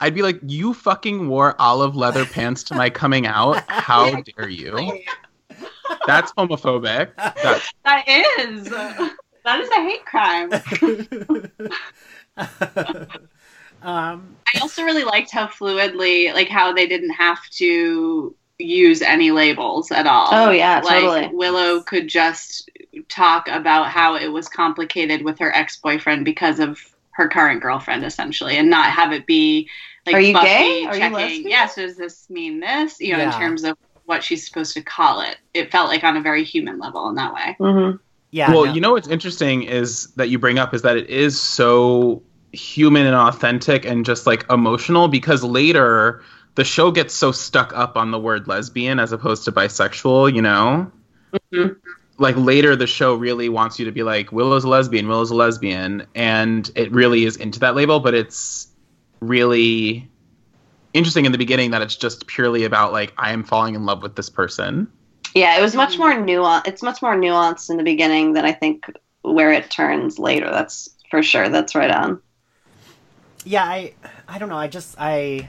[0.00, 3.62] I'd be like, you fucking wore olive leather pants to my coming out.
[3.68, 5.02] How dare you?
[6.06, 7.10] That's homophobic.
[7.16, 8.68] That's That is.
[9.44, 10.52] That is a hate crime.
[13.82, 19.30] um, I also really liked how fluidly, like how they didn't have to use any
[19.30, 20.28] labels at all.
[20.32, 21.28] Oh, yeah, like totally.
[21.32, 22.70] Willow could just
[23.08, 26.80] talk about how it was complicated with her ex boyfriend because of
[27.16, 29.68] her current girlfriend, essentially, and not have it be
[30.04, 30.84] like Are you Buffy gay?
[30.86, 31.12] Are you checking.
[31.14, 31.48] lesbian?
[31.48, 33.00] yes, does this mean this?
[33.00, 33.32] You know, Yeah.
[33.34, 35.36] in terms of what she's supposed to call it.
[35.54, 37.56] It felt like on a very human level in that way.
[37.58, 37.90] hmm
[38.32, 38.50] yeah.
[38.52, 38.72] well, no.
[38.74, 43.06] you know what's interesting is that you bring up is that it is so human
[43.06, 46.22] and authentic and just like emotional because later
[46.56, 50.42] the show gets so stuck up on the word lesbian as opposed to bisexual, you
[50.42, 50.90] know?
[51.52, 51.76] Mhm.
[52.18, 55.34] Like later the show really wants you to be like Willow's a lesbian, Willow's a
[55.34, 58.68] lesbian and it really is into that label, but it's
[59.20, 60.08] really
[60.94, 64.02] interesting in the beginning that it's just purely about like I am falling in love
[64.02, 64.90] with this person.
[65.34, 66.66] Yeah, it was much more nuanced.
[66.66, 68.86] It's much more nuanced in the beginning than I think
[69.22, 70.50] where it turns later.
[70.50, 71.48] That's for sure.
[71.50, 72.20] That's right on.
[73.44, 73.92] yeah i
[74.26, 75.48] i don't know i just i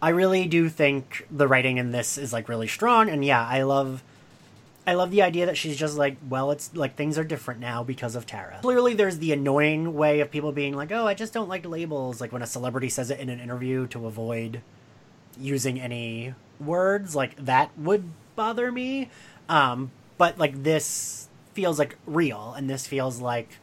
[0.00, 3.62] i really do think the writing in this is like really strong and yeah i
[3.62, 4.02] love
[4.86, 7.82] i love the idea that she's just like well it's like things are different now
[7.82, 11.32] because of tara clearly there's the annoying way of people being like oh i just
[11.32, 14.60] don't like labels like when a celebrity says it in an interview to avoid
[15.38, 18.04] using any words like that would
[18.36, 19.08] bother me
[19.48, 23.58] um but like this feels like real and this feels like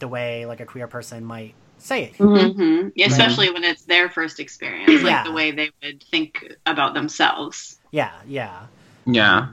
[0.00, 2.60] the way like a queer person might say it Mm-hmm.
[2.60, 5.22] hmm Especially when it's their first experience, like Yeah.
[5.24, 7.76] the way they would think about themselves.
[7.92, 8.66] yeah yeah
[9.06, 9.48] Yeah.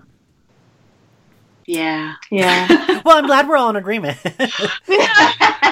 [1.66, 2.14] Yeah.
[2.30, 3.02] Yeah.
[3.06, 4.18] well i'm glad we're all in agreement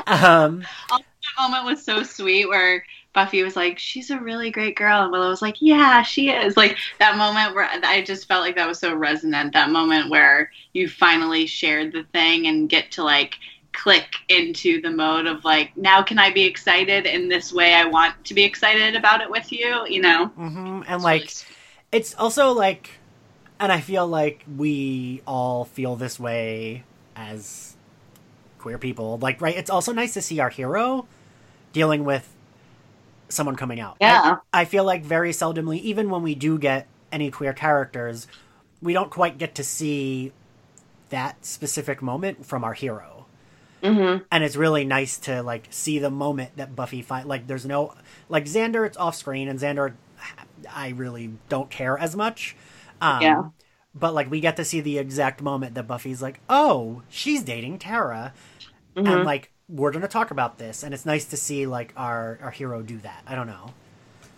[0.08, 2.84] um that moment was so sweet where
[3.14, 6.58] Buffy was like, "She's a really great girl," and Willow was like, "Yeah, she is."
[6.58, 9.54] Like that moment where I just felt like that was so resonant.
[9.54, 13.36] That moment where you finally shared the thing and get to like
[13.72, 17.86] click into the mode of like, now can I be excited in this way I
[17.86, 19.86] want to be excited about it with you?
[19.88, 21.32] You know, hmm and like
[21.92, 22.90] it's also like
[23.60, 26.84] and i feel like we all feel this way
[27.16, 27.76] as
[28.60, 31.06] queer people like right it's also nice to see our hero
[31.74, 32.34] dealing with
[33.30, 34.38] someone coming out Yeah.
[34.54, 38.28] I, feel like very seldomly even when we do get any queer characters
[38.82, 40.32] we don't quite get to see
[41.10, 43.26] that specific moment from our hero
[43.84, 47.66] hmm and it's really nice to like see the moment that Buffy find like there's
[47.66, 47.94] no
[48.30, 49.94] like Xander it's off screen and Xander
[50.74, 52.56] I really don't care as much.
[53.04, 53.44] Um, Yeah.
[53.96, 57.80] But like we get to see the exact moment that Buffy's like, "Oh, she's dating
[57.80, 58.34] Tara."
[59.06, 59.26] And Mhm.
[59.26, 62.52] like we're going to talk about this and it's nice to see like our our
[62.52, 63.24] hero do that.
[63.28, 63.74] I don't know.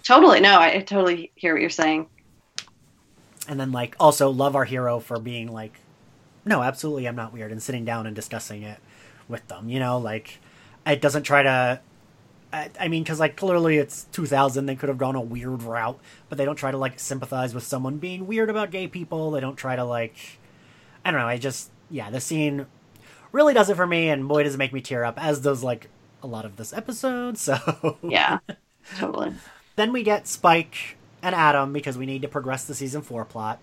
[0.04, 0.40] Totally.
[0.40, 2.08] No, I, I totally hear what you're saying.
[3.48, 5.74] And then like also love our hero for being like,
[6.46, 8.80] "No, absolutely I'm not weird," and sitting down and discussing it
[9.28, 10.40] with them, you know, like
[10.86, 11.80] it doesn't try to
[12.56, 16.00] I, I mean, because like clearly it's 2000, they could have gone a weird route,
[16.30, 19.32] but they don't try to like sympathize with someone being weird about gay people.
[19.32, 20.16] They don't try to like,
[21.04, 21.28] I don't know.
[21.28, 22.66] I just yeah, the scene
[23.34, 25.64] really does it for me, and boy does it make me tear up, as does
[25.64, 25.90] like
[26.24, 27.38] a lot of this episode.
[27.38, 28.40] So Yeah.
[28.98, 29.34] totally.
[29.76, 33.60] then we get Spike and Adam because we need to progress the season four plot.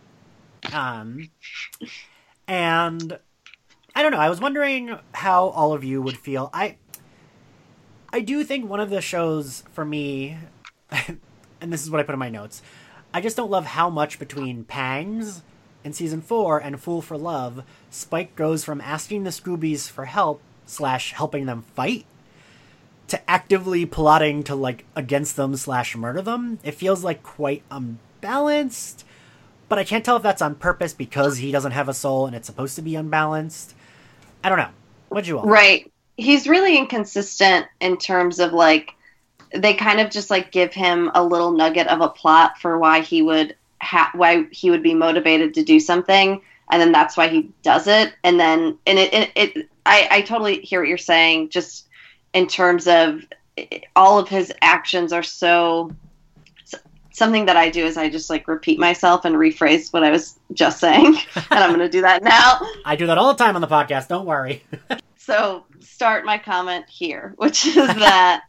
[0.72, 1.30] Um,
[2.46, 3.18] and
[3.94, 4.18] I don't know.
[4.18, 6.50] I was wondering how all of you would feel.
[6.52, 6.76] I
[8.12, 10.36] I do think one of the shows for me,
[10.90, 12.62] and this is what I put in my notes.
[13.14, 15.42] I just don't love how much between Pangs
[15.84, 20.40] in season four and Fool for Love, Spike goes from asking the Scoobies for help
[20.66, 22.04] slash helping them fight
[23.08, 26.58] to actively plotting to like against them slash murder them.
[26.62, 29.04] It feels like quite unbalanced,
[29.68, 32.36] but I can't tell if that's on purpose because he doesn't have a soul and
[32.36, 33.74] it's supposed to be unbalanced.
[34.44, 34.70] I don't know.
[35.08, 35.46] What'd you all?
[35.46, 35.82] Right.
[35.82, 35.91] Right.
[36.16, 38.94] He's really inconsistent in terms of like
[39.54, 43.00] they kind of just like give him a little nugget of a plot for why
[43.00, 46.40] he would ha- why he would be motivated to do something
[46.70, 50.20] and then that's why he does it and then and it it, it I, I
[50.22, 51.86] totally hear what you're saying just
[52.32, 53.24] in terms of
[53.94, 55.92] all of his actions are so
[57.10, 60.38] something that I do is I just like repeat myself and rephrase what I was
[60.54, 63.54] just saying and I'm going to do that now I do that all the time
[63.54, 64.08] on the podcast.
[64.08, 64.64] Don't worry.
[65.24, 68.42] so start my comment here which is that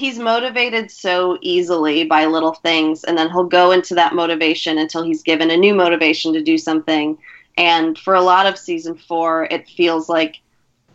[0.00, 5.02] he's motivated so easily by little things and then he'll go into that motivation until
[5.02, 7.18] he's given a new motivation to do something.
[7.58, 10.40] And for a lot of season 4 it feels like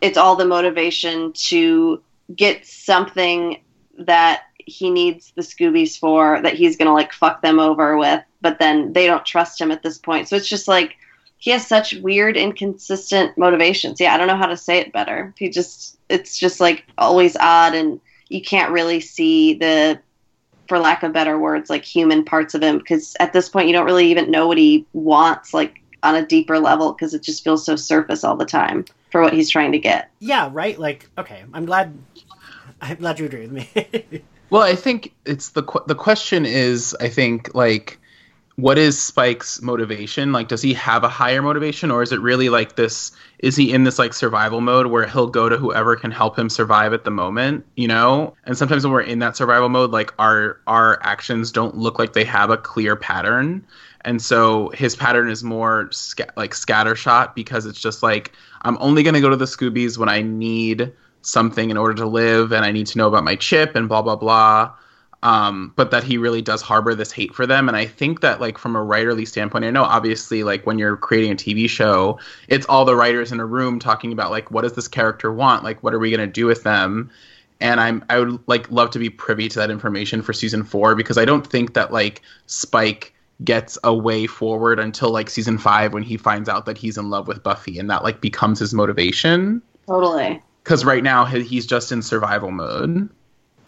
[0.01, 2.01] it's all the motivation to
[2.35, 3.61] get something
[3.99, 8.23] that he needs the Scoobies for that he's going to like fuck them over with
[8.41, 10.27] but then they don't trust him at this point.
[10.27, 10.95] So it's just like
[11.37, 15.33] he has such weird inconsistent motivations yeah i don't know how to say it better
[15.37, 19.99] he just it's just like always odd and you can't really see the
[20.67, 23.73] for lack of better words like human parts of him because at this point you
[23.73, 27.43] don't really even know what he wants like on a deeper level because it just
[27.43, 30.79] feels so surface all the time for what he's trying to get yeah, right?
[30.79, 31.97] Like, okay, I'm glad.
[32.81, 34.23] I'm glad you agree with me.
[34.51, 37.99] Well, I think it's the qu- the question is I think like
[38.57, 40.31] what is Spike's motivation?
[40.31, 43.73] Like does he have a higher motivation or is it really like this is he
[43.73, 47.03] in this like survival mode where he'll go to whoever can help him survive at
[47.03, 48.33] the moment, you know?
[48.45, 52.13] And sometimes when we're in that survival mode like our our actions don't look like
[52.13, 53.65] they have a clear pattern.
[54.05, 58.31] And so his pattern is more sca- like scattershot because it's just like
[58.61, 60.93] I'm only to go to the Scoobies when I need
[61.23, 64.01] something in order to live and I need to know about my chip and blah
[64.01, 64.71] blah blah.
[65.25, 67.67] Um, but that he really does harbor this hate for them.
[67.67, 70.97] And I think that like from a writerly standpoint, I know obviously like when you're
[70.97, 74.61] creating a TV show, it's all the writers in a room talking about like what
[74.61, 75.63] does this character want?
[75.63, 77.09] Like what are we gonna do with them?
[77.59, 80.93] And I'm I would like love to be privy to that information for season four
[80.93, 83.11] because I don't think that like Spike
[83.43, 87.09] gets a way forward until like season five when he finds out that he's in
[87.09, 91.91] love with Buffy and that like becomes his motivation totally because right now he's just
[91.91, 93.09] in survival mode.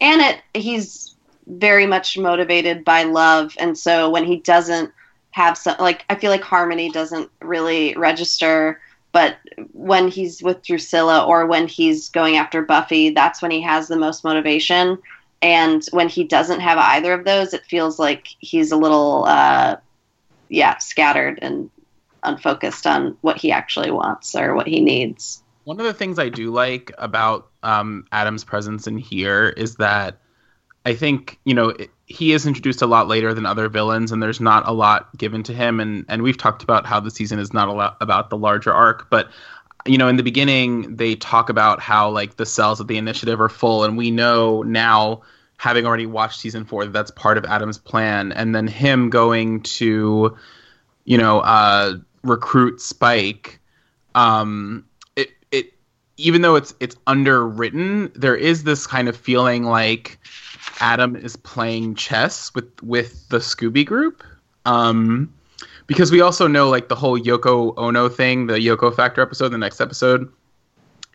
[0.01, 1.16] and it he's
[1.47, 3.55] very much motivated by love.
[3.59, 4.91] And so when he doesn't
[5.37, 8.81] have some like i feel like harmony doesn't really register
[9.11, 9.37] but
[9.71, 13.95] when he's with drusilla or when he's going after buffy that's when he has the
[13.95, 14.97] most motivation.
[15.43, 19.77] And when he doesn't have either of those it feels like he's a little uh
[20.49, 21.69] yeah scattered and
[22.23, 25.43] unfocused on what he actually wants or what he needs.
[25.65, 30.19] One of the things I do like about um, Adam's presence in here is that
[30.87, 34.23] I think you know it, he is introduced a lot later than other villains, and
[34.23, 35.81] there's not a lot given to him.
[35.81, 38.71] And and we've talked about how the season is not a lot about the larger
[38.71, 39.29] arc, but
[39.85, 43.41] you know in the beginning they talk about how like the cells of the initiative
[43.41, 45.21] are full, and we know now
[45.57, 49.61] having already watched season four that that's part of Adam's plan, and then him going
[49.63, 50.37] to
[51.03, 53.59] you know uh, recruit Spike.
[54.15, 54.85] Um,
[55.17, 55.73] it it
[56.15, 60.17] even though it's it's underwritten, there is this kind of feeling like
[60.79, 64.23] Adam is playing chess with with the Scooby group.
[64.65, 65.33] Um,
[65.87, 69.57] because we also know like the whole Yoko Ono thing, the Yoko Factor episode, the
[69.57, 70.31] next episode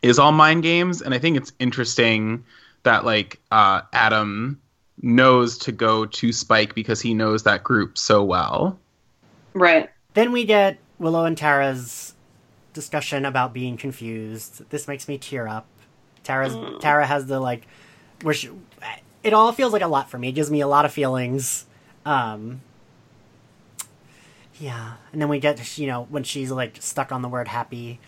[0.02, 2.44] is all mind games, and I think it's interesting
[2.82, 4.60] that like uh, Adam
[5.00, 8.78] knows to go to Spike because he knows that group so well.
[9.54, 12.14] right then we get Willow and Tara's
[12.72, 14.68] discussion about being confused.
[14.70, 15.66] This makes me tear up.
[16.22, 17.66] Tara's Tara has the like,
[18.22, 18.50] where she,
[19.22, 20.28] it all feels like a lot for me.
[20.28, 21.66] It gives me a lot of feelings.
[22.04, 22.60] Um,
[24.58, 28.00] yeah, and then we get you know when she's like stuck on the word happy.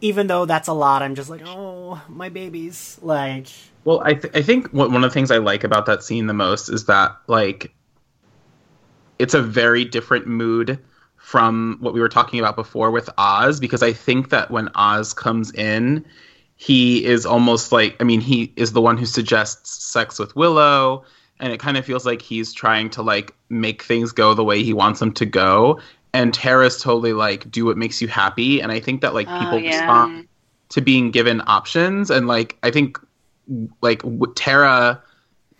[0.00, 3.00] Even though that's a lot, I'm just like, oh, my babies.
[3.02, 3.48] Like,
[3.84, 6.34] Well, I th- I think one of the things I like about that scene the
[6.34, 7.74] most is that like
[9.18, 10.78] it's a very different mood
[11.16, 15.12] from what we were talking about before with Oz because I think that when Oz
[15.12, 16.04] comes in,
[16.58, 21.04] he is almost like I mean he is the one who suggests sex with Willow
[21.40, 24.62] and it kind of feels like he's trying to like make things go the way
[24.62, 25.80] he wants them to go.
[26.12, 28.60] And Tara's totally like do what makes you happy.
[28.60, 29.78] And I think that like Oh, people yeah.
[29.78, 30.28] respond
[30.70, 32.10] to being given options.
[32.10, 32.98] And like I think
[33.80, 34.02] like
[34.34, 35.00] Tara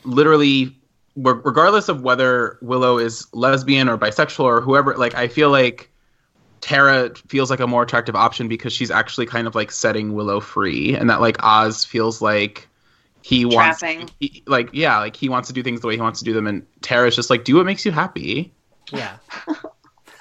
[0.05, 0.75] literally
[1.17, 5.91] regardless of whether Willow is lesbian or bisexual or whoever like I feel like
[6.61, 10.41] Tara feels like a more attractive option because she's actually kind of like setting Willow
[10.41, 12.69] free and that like Oz feels like
[13.23, 13.83] he wants
[14.21, 16.33] he, like yeah like he wants to do things the way he wants to do
[16.33, 18.53] them and tara's just like do what makes you happy
[18.93, 19.17] Yeah.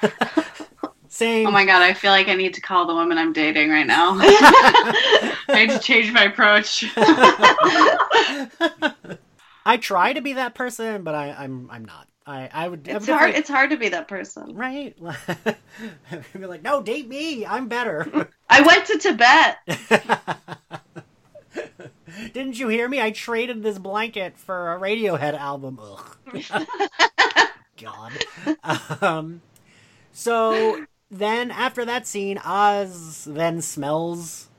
[1.10, 1.48] Same.
[1.48, 3.88] Oh my god, I feel like I need to call the woman I'm dating right
[3.88, 4.12] now.
[4.20, 6.86] I need to change my approach.
[9.66, 12.08] I try to be that person, but I, I'm I'm not.
[12.28, 12.88] I I would.
[12.88, 13.34] It's hard.
[13.34, 14.53] It's hard to be that person.
[14.53, 14.95] right.
[16.34, 17.45] be like, no, date me.
[17.45, 18.30] I'm better.
[18.49, 19.57] I went to Tibet.
[22.34, 23.01] Didn't you hear me?
[23.01, 25.80] I traded this blanket for a Radiohead album.
[25.82, 26.17] Ugh.
[27.82, 28.11] God.
[29.01, 29.41] Um,
[30.11, 34.49] so then after that scene, Oz then smells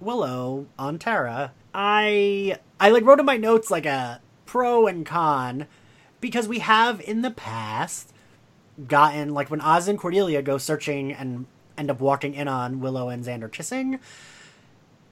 [0.00, 1.52] Willow on Tara.
[1.72, 5.66] I I like wrote in my notes like a pro and con
[6.24, 8.10] because we have in the past
[8.88, 11.44] gotten like when Oz and Cordelia go searching and
[11.76, 13.98] end up walking in on Willow and Xander kissing.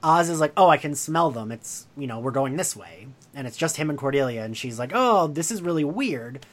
[0.01, 1.51] Oz is like, "Oh, I can smell them.
[1.51, 3.05] It's you know we're going this way,"
[3.35, 6.43] and it's just him and Cordelia, and she's like, "Oh, this is really weird."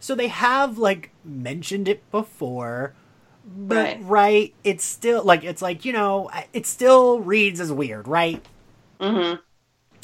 [0.00, 2.94] So they have like mentioned it before,
[3.46, 3.98] but Right.
[4.02, 8.44] right, it's still like it's like you know it still reads as weird, right?
[9.00, 9.34] hmm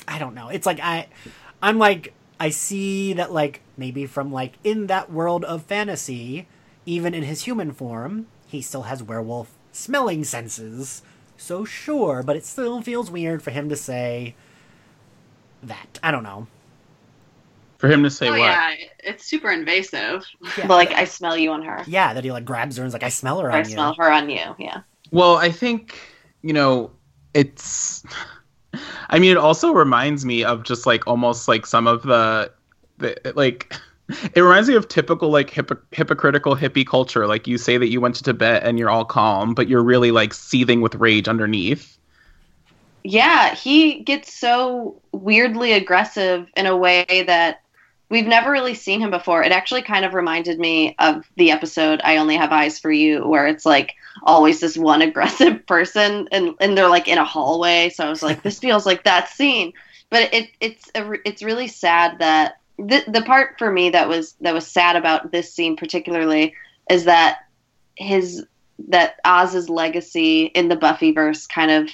[0.06, 0.50] I don't know.
[0.50, 1.08] It's like I
[1.60, 6.46] I'm like I see that like maybe from like in that world of fantasy,
[6.86, 11.02] even in his human form, he still has werewolf smelling senses.
[11.36, 14.36] So sure, but it still feels weird for him to say
[15.62, 15.98] that.
[16.02, 16.48] I don't know.
[17.78, 20.24] for him to say oh what yeah, it's super invasive.
[20.56, 20.66] Yeah.
[20.66, 21.82] But like, I smell you on her.
[21.86, 23.64] Yeah, that he like grabs her and is like, I smell her Or I on
[23.64, 24.54] smell her on you.
[24.58, 24.82] Yeah.
[25.10, 25.98] Well, I think,
[26.42, 26.90] you know,
[27.34, 28.04] it's
[29.10, 32.52] I mean, it also reminds me of just like almost like some of the,
[33.34, 33.74] like
[34.34, 37.26] it reminds me of typical like hypo- hypocritical hippie culture.
[37.26, 40.10] Like you say that you went to Tibet and you're all calm, but you're really
[40.10, 41.98] like seething with rage underneath.
[43.02, 47.60] Yeah, he gets so weirdly aggressive in a way that
[48.08, 49.42] we've never really seen him before.
[49.42, 53.26] It actually kind of reminded me of the episode I Only Have Eyes for You,
[53.26, 57.90] where it's like always this one aggressive person and, and they're like in a hallway.
[57.90, 59.72] So I was like, this feels like that scene.
[60.10, 64.34] But it it's a, it's really sad that the the part for me that was
[64.40, 66.54] that was sad about this scene particularly
[66.90, 67.38] is that
[67.96, 68.44] his
[68.88, 71.90] that Oz's legacy in the Buffyverse kind of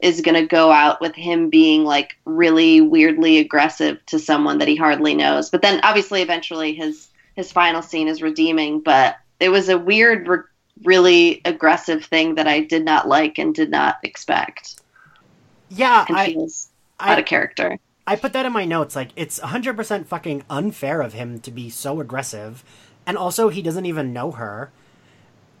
[0.00, 4.68] is going to go out with him being like really weirdly aggressive to someone that
[4.68, 5.48] he hardly knows.
[5.48, 10.26] But then obviously eventually his his final scene is redeeming, but it was a weird
[10.26, 10.38] re-
[10.84, 14.80] really aggressive thing that I did not like and did not expect.
[15.68, 16.34] Yeah, And I,
[17.00, 17.78] out I of character.
[18.06, 18.94] I put that in my notes.
[18.96, 22.64] Like, it's 100% fucking unfair of him to be so aggressive.
[23.06, 24.72] And also, he doesn't even know her.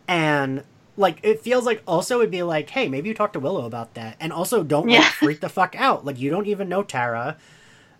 [0.08, 0.64] And,
[0.96, 3.94] like, it feels like also it'd be like, hey, maybe you talk to Willow about
[3.94, 4.16] that.
[4.20, 6.04] And also, don't, like, freak the fuck out.
[6.04, 7.36] Like, you don't even know Tara.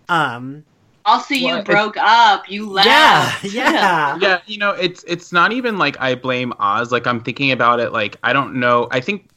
[0.08, 0.64] Um,
[1.04, 2.50] Also, you Well, broke up.
[2.50, 3.04] You left.
[3.42, 4.16] yeah, yeah.
[4.20, 7.80] yeah you know it's it's not even like i blame oz like i'm thinking about
[7.80, 9.28] it like i don't know i think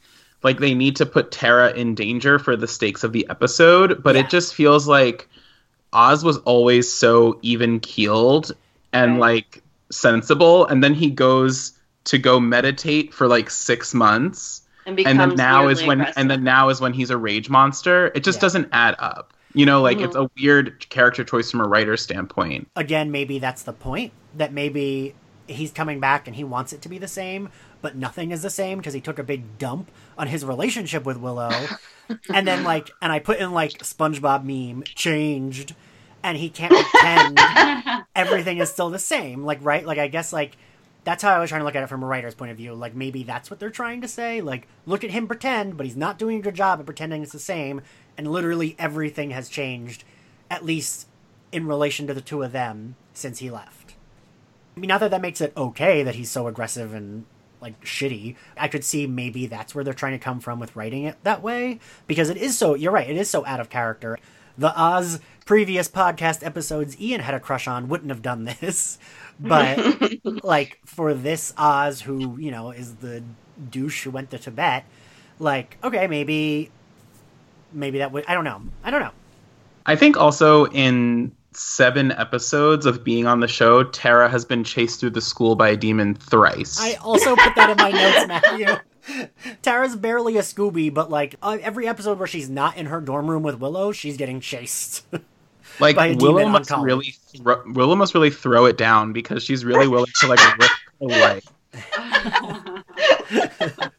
[0.42, 4.14] like they need to put tara in danger for the stakes of the episode but
[4.14, 4.22] Yeah.
[4.22, 5.28] it just feels like
[5.92, 8.52] oz was always so even keeled
[8.92, 9.20] and Right.
[9.20, 11.72] like sensible and then he goes
[12.04, 16.14] to go meditate for like six months And and then now is when aggressive.
[16.18, 18.42] and then now is when he's a rage monster it just Yeah.
[18.42, 20.04] doesn't add up you know like Mhm.
[20.04, 24.12] it's a weird character choice from a writer's standpoint Again, maybe that's the point.
[24.36, 25.14] That maybe
[25.48, 27.48] he's coming back and he wants it to be the same,
[27.82, 31.16] but nothing is the same because he took a big dump on his relationship with
[31.16, 31.50] Willow.
[32.32, 35.74] and then, like, and I put in, like, SpongeBob meme, changed,
[36.22, 37.38] and he can't pretend
[38.14, 39.44] everything is still the same.
[39.44, 39.84] Like, right?
[39.84, 40.56] Like, I guess, like,
[41.04, 42.74] that's how I was trying to look at it from a writer's point of view.
[42.74, 44.40] Like, maybe that's what they're trying to say.
[44.40, 47.32] Like, look at him pretend, but he's not doing a good job at pretending it's
[47.32, 47.80] the same,
[48.18, 50.04] and literally everything has changed,
[50.50, 51.06] at least
[51.52, 53.94] in relation to the two of them, since he left.
[54.76, 57.24] I mean, not that that makes it okay that he's so aggressive and
[57.60, 58.36] like shitty.
[58.56, 61.42] I could see maybe that's where they're trying to come from with writing it that
[61.42, 62.74] way because it is so.
[62.74, 63.08] You're right.
[63.08, 64.18] It is so out of character.
[64.58, 68.98] The Oz previous podcast episodes Ian had a crush on wouldn't have done this,
[69.40, 69.78] but
[70.44, 73.22] like for this Oz who you know is the
[73.70, 74.84] douche who went to Tibet,
[75.38, 76.70] like okay maybe
[77.72, 79.12] maybe that would I don't know I don't know.
[79.86, 85.00] I think also in seven episodes of being on the show, Tara has been chased
[85.00, 86.78] through the school by a demon thrice.
[86.80, 88.76] I also put that in my notes, Matthew.
[89.62, 93.28] Tara's barely a Scooby, but like uh, every episode where she's not in her dorm
[93.30, 95.04] room with Willow, she's getting chased.
[95.80, 99.42] like by a Willow demon must really thro- Willow must really throw it down because
[99.42, 101.44] she's really willing to like risk her life.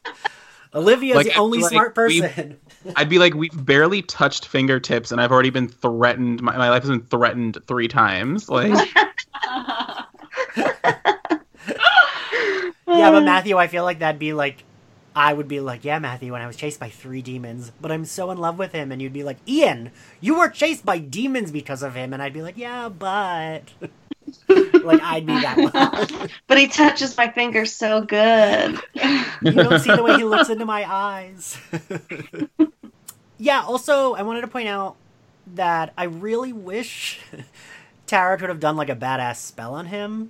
[0.73, 2.57] Olivia's Like, the only like smart we've- person.
[2.95, 6.41] I'd be like, we've barely touched fingertips, and I've already been threatened.
[6.41, 8.49] My, my life has been threatened three times.
[8.49, 8.71] Like,
[13.01, 14.63] Yeah, but Matthew, I feel like that'd be like,
[15.15, 18.05] I would be like, yeah, Matthew, when I was chased by three demons, but I'm
[18.05, 21.51] so in love with him, and you'd be like, Ian, you were chased by demons
[21.51, 23.63] because of him, and I'd be like, yeah, but,
[24.47, 26.29] like, I'd be that one.
[26.47, 28.79] But he touches my finger so good.
[28.93, 31.57] you don't see the way he looks into my eyes.
[33.41, 33.63] Yeah.
[33.63, 34.95] Also, I wanted to point out
[35.55, 37.19] that I really wish
[38.05, 40.29] Tara could have done like a badass spell on him.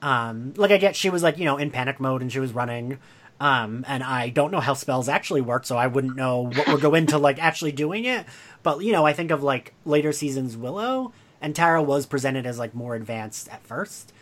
[0.00, 2.52] Um, like I get she was like you know in panic mode and she was
[2.52, 2.98] running.
[3.38, 6.80] Um, and I don't know how spells actually work, so I wouldn't know what would
[6.80, 8.24] go into like actually doing it.
[8.62, 11.12] But you know, I think of like later seasons Willow,
[11.42, 14.14] and Tara was presented as like more advanced at first.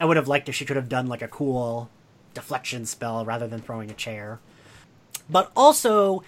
[0.00, 1.90] I would have liked if she could have done like a cool
[2.34, 4.40] deflection spell rather than throwing a chair.
[5.30, 6.24] But also,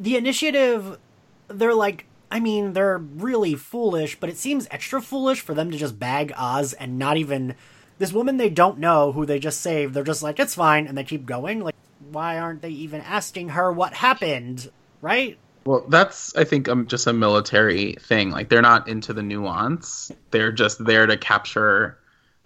[0.00, 0.98] the initiative,
[1.46, 5.76] they're like, I mean, they're really foolish, but it seems extra foolish for them to
[5.76, 7.54] just bag Oz and not even.
[7.98, 10.96] This woman they don't know who they just saved, they're just like, it's fine, and
[10.96, 11.60] they keep going.
[11.60, 11.74] Like,
[12.10, 14.70] why aren't they even asking her what happened?
[15.02, 15.38] Right?
[15.64, 18.30] well, that's I think um, just a military thing.
[18.30, 20.10] Like, they're not into the nuance.
[20.30, 21.98] They're just there to capture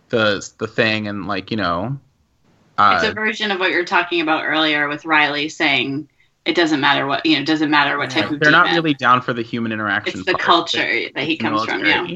[0.09, 1.99] the the thing, and like you know,
[2.77, 6.09] uh, it's a version of what you're talking about earlier with Riley saying
[6.45, 8.95] it doesn't matter what you know, it doesn't matter what type of they're not really
[8.95, 10.21] down for the human interaction.
[10.21, 10.43] It's the part.
[10.45, 11.85] culture that he It's comes from.
[11.85, 12.07] Yeah.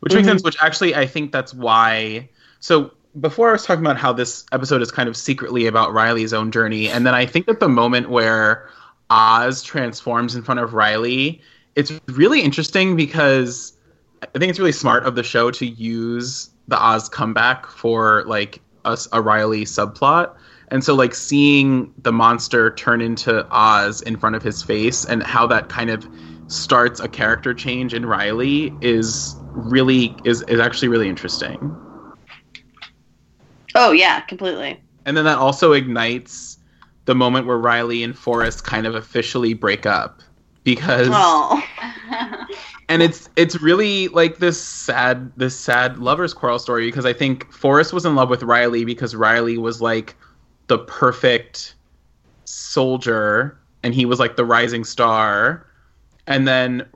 [0.00, 0.30] Which makes Mhm.
[0.32, 0.42] sense.
[0.44, 2.28] Which actually, I think that's why.
[2.60, 6.32] So before I was talking about how this episode is kind of secretly about Riley's
[6.34, 8.68] own journey, and then I think that the moment where
[9.10, 11.40] Oz transforms in front of Riley,
[11.76, 13.72] it's really interesting because
[14.22, 18.60] I think it's really smart of the show to use the Oz comeback for like
[18.84, 20.34] a, a Riley subplot.
[20.68, 25.22] And so, like seeing the monster turn into Oz in front of his face, and
[25.22, 26.06] how that kind of
[26.46, 31.76] starts a character change in Riley is really is is actually really interesting.
[33.74, 34.80] Oh yeah, completely.
[35.06, 36.58] And then that also ignites
[37.04, 40.22] the moment where Riley and Forrest kind of officially break up
[40.62, 41.62] because Oh,
[42.88, 47.52] and it's it's really like this sad this sad lovers quarrel story because I think
[47.52, 50.16] Forrest was in love with Riley because Riley was like
[50.66, 51.74] the perfect
[52.44, 55.66] soldier and he was like the rising star
[56.26, 56.86] and then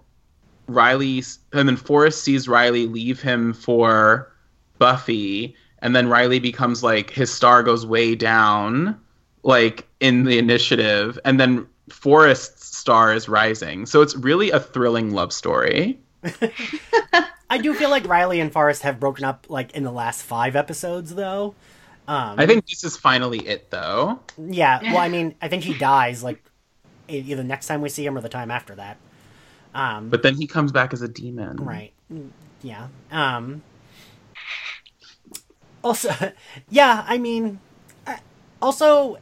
[0.66, 4.32] Riley and then Forrest sees Riley leave him for
[4.78, 8.98] Buffy and then Riley becomes like his star goes way down
[9.42, 13.86] like in the initiative and then Forrest's star is rising.
[13.86, 15.98] So it's really a thrilling love story.
[17.50, 20.56] I do feel like Riley and Forrest have broken up like in the last five
[20.56, 21.54] episodes, though.
[22.09, 24.18] Um, I think this is finally it though.
[24.38, 26.42] Yeah, well, I mean, I think he dies like
[27.06, 28.96] either next time we see him or the time after that.
[29.74, 31.56] Um, But then he comes back as a demon.
[31.59, 31.92] right,
[32.62, 32.88] yeah.
[33.12, 33.62] Um,
[35.84, 36.11] also,
[36.70, 37.61] yeah, I mean,
[38.61, 39.18] also,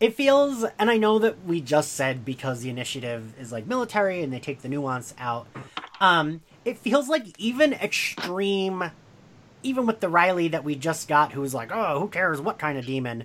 [0.00, 4.22] it feels, and I know that we just said because the initiative is like military
[4.22, 5.46] and they take the nuance out.
[6.00, 8.90] Um, it feels like even extreme,
[9.62, 12.58] even with the Riley that we just got, who was like, oh, who cares what
[12.58, 13.24] kind of demon,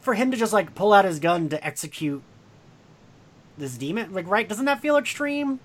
[0.00, 2.22] for him to just like pull out his gun to execute
[3.58, 4.48] this demon, like, right?
[4.48, 5.60] Doesn't that feel extreme?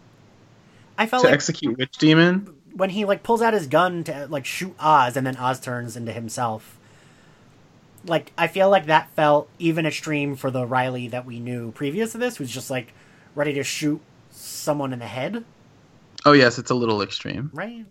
[0.98, 2.56] I felt To like execute which demon?
[2.74, 5.96] when he like pulls out his gun to like shoot Oz, and then Oz turns
[5.98, 6.78] into himself.
[8.06, 12.14] Like I feel like that felt even extreme for the Riley that we knew previous
[12.14, 12.94] to this, who's just like
[13.36, 14.02] ready to shoot
[14.32, 15.44] someone in the head,
[16.26, 17.50] Oh yes, it's a little extreme.
[17.54, 17.86] right?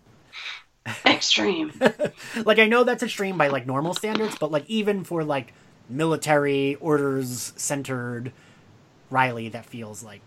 [1.05, 1.71] extreme.
[2.45, 5.53] like I know that's extreme by like normal standards, but like even for like
[5.89, 8.31] military orders centered
[9.09, 10.21] Riley, that feels like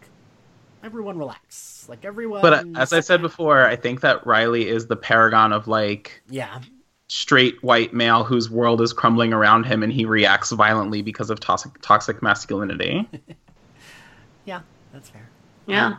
[0.83, 2.43] everyone relax, like everyone.
[2.43, 6.23] But uh, as I said before, I think that Riley is the paragon of like
[6.29, 6.61] yeah,
[7.09, 11.41] straight white male whose world is crumbling around him and he reacts violently because of
[11.41, 13.09] toxic toxic masculinity.
[14.45, 14.61] yeah,
[14.93, 15.29] that's fair.
[15.67, 15.97] Yeah.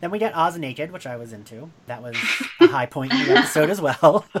[0.00, 1.70] Then we get Oz naked, which I was into.
[1.86, 2.16] That was
[2.60, 4.24] a high point in the episode as well.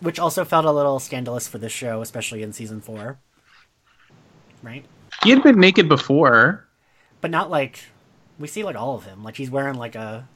[0.00, 3.18] which also felt a little scandalous for this show, especially in season four.
[4.62, 4.84] Right?
[5.24, 6.66] he had been naked before.
[7.20, 7.84] But not like
[8.38, 9.22] we see like all of him.
[9.22, 10.26] Like he's wearing like a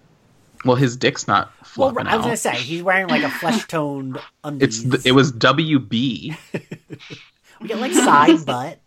[0.64, 1.88] Well, his dick's not well.
[1.88, 2.22] I was out.
[2.22, 4.82] gonna say he's wearing like a flesh toned It's undies.
[4.90, 6.36] th- it was WB.
[7.61, 8.78] we get like side butt.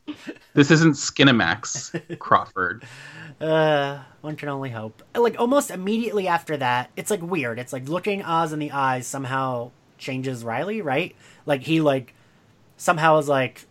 [0.53, 2.85] This isn't Skinamax Crawford.
[3.39, 5.03] Uh, one can only hope.
[5.15, 7.59] Like almost immediately after that, it's like weird.
[7.59, 11.15] It's like looking Oz in the eyes somehow changes Riley, right?
[11.45, 12.13] Like he like
[12.77, 13.65] somehow is like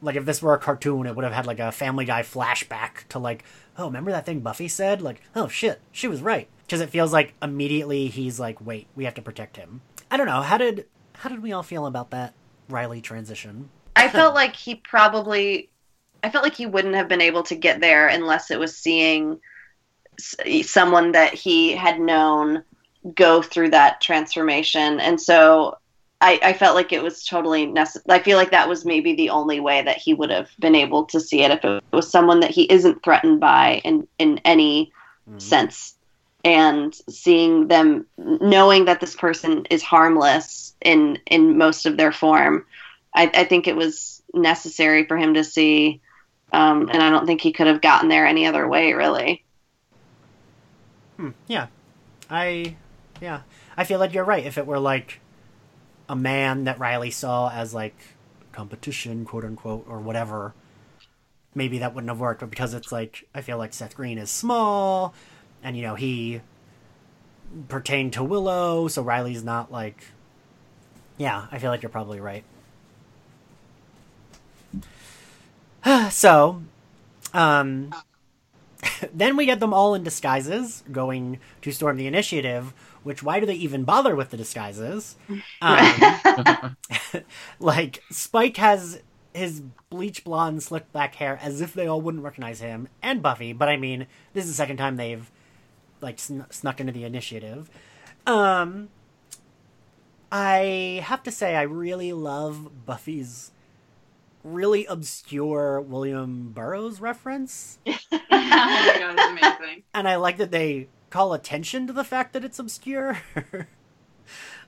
[0.00, 3.06] like if this were a cartoon, it would have had like a Family Guy flashback
[3.10, 3.44] to like,
[3.78, 5.00] oh, remember that thing Buffy said?
[5.00, 6.48] Like, oh shit, she was right.
[6.66, 9.82] Because it feels like immediately he's like, wait, we have to protect him.
[10.10, 10.42] I don't know.
[10.42, 12.34] How did how did we all feel about that
[12.68, 13.70] Riley transition?
[13.94, 15.70] I felt like he probably,
[16.22, 19.40] I felt like he wouldn't have been able to get there unless it was seeing
[20.62, 22.64] someone that he had known
[23.14, 25.00] go through that transformation.
[25.00, 25.78] And so
[26.20, 28.20] I, I felt like it was totally necessary.
[28.20, 31.04] I feel like that was maybe the only way that he would have been able
[31.06, 34.92] to see it if it was someone that he isn't threatened by in, in any
[35.28, 35.38] mm-hmm.
[35.38, 35.96] sense.
[36.44, 42.66] And seeing them, knowing that this person is harmless in in most of their form,
[43.14, 46.00] I, I think it was necessary for him to see,
[46.52, 49.44] um, and I don't think he could have gotten there any other way, really.
[51.16, 51.66] Hmm, yeah,
[52.30, 52.76] I
[53.20, 53.42] yeah,
[53.76, 54.44] I feel like you're right.
[54.44, 55.20] If it were like
[56.08, 57.94] a man that Riley saw as like
[58.52, 60.54] competition, quote unquote, or whatever,
[61.54, 62.40] maybe that wouldn't have worked.
[62.40, 65.14] But because it's like I feel like Seth Green is small,
[65.62, 66.40] and you know he
[67.68, 70.04] pertained to Willow, so Riley's not like.
[71.18, 72.42] Yeah, I feel like you're probably right.
[76.10, 76.62] so,
[77.34, 77.92] um,
[79.12, 82.72] then we get them all in disguises going to storm the initiative.
[83.02, 85.16] Which why do they even bother with the disguises?
[85.60, 86.76] Um,
[87.60, 89.00] like Spike has
[89.34, 93.52] his bleach blonde, slick back hair, as if they all wouldn't recognize him, and Buffy.
[93.52, 95.30] But I mean, this is the second time they've
[96.00, 97.70] like sn- snuck into the initiative.
[98.26, 98.88] Um,
[100.30, 103.52] I have to say, I really love Buffy's
[104.44, 107.78] really obscure William Burroughs reference.
[107.86, 109.82] oh my god, it's amazing.
[109.94, 113.18] and I like that they call attention to the fact that it's obscure.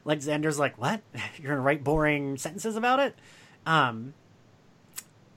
[0.04, 1.00] like Xander's like, "What?
[1.38, 3.16] You're gonna write boring sentences about it?"
[3.66, 4.14] Um,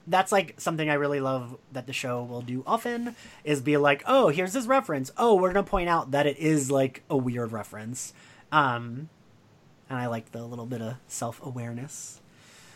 [0.06, 4.02] that's like something I really love that the show will do often is be like,
[4.06, 5.10] "Oh, here's this reference.
[5.16, 8.12] Oh, we're gonna point out that it is like a weird reference."
[8.52, 9.08] Um,
[9.90, 12.20] and I like the little bit of self awareness.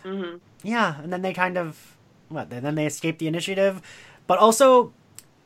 [0.02, 1.96] Hmm Yeah, and then they kind of
[2.28, 2.50] what?
[2.50, 3.82] Then they escape the initiative,
[4.26, 4.92] but also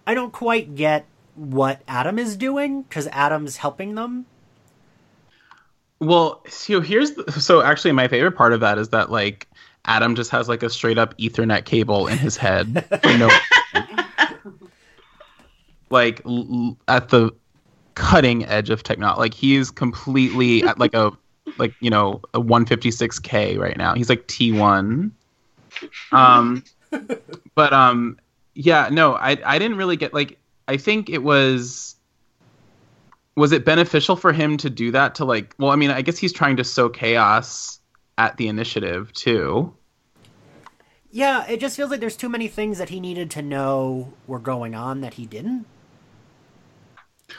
[0.06, 4.26] I don't quite get what Adam is doing because Adam's helping them.
[6.00, 9.48] Well, so here's the, so actually my favorite part of that is that like
[9.86, 12.84] Adam just has like a straight up Ethernet cable in his head.
[13.02, 13.30] for no,
[15.90, 17.30] like l- l- at the
[17.94, 19.20] cutting edge of technology.
[19.20, 21.12] Like he's completely at like a
[21.58, 23.94] like you know a 156k right now.
[23.94, 25.10] He's like T1.
[26.12, 26.64] Um,
[27.54, 28.18] but um,
[28.54, 30.38] yeah, no, I I didn't really get like
[30.68, 31.96] I think it was
[33.36, 36.16] was it beneficial for him to do that to like well i mean i guess
[36.16, 37.80] he's trying to sow chaos
[38.16, 39.72] at the initiative too
[41.12, 44.38] Yeah, it just feels like there's too many things that he needed to know were
[44.38, 45.66] going on that he didn't.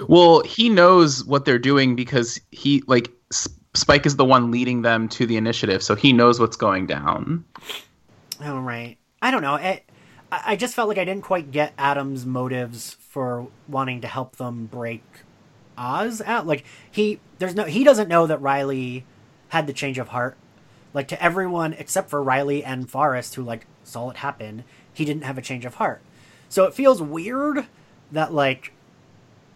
[0.08, 4.82] well he knows what they're doing because he like S- spike is the one leading
[4.82, 7.46] them to the initiative so he knows what's going down
[8.42, 8.98] Oh right.
[9.22, 9.54] I don't know.
[9.54, 9.84] I
[10.32, 14.66] I just felt like I didn't quite get Adam's motives for wanting to help them
[14.66, 15.04] break
[15.78, 16.46] Oz out.
[16.46, 19.06] Like he, there's no, he doesn't know that Riley
[19.50, 20.38] had the change of heart.
[20.94, 25.24] Like to everyone except for Riley and Forrest, who like saw it happen, he didn't
[25.24, 26.02] have a change of heart.
[26.50, 27.66] So it feels weird
[28.12, 28.74] that like,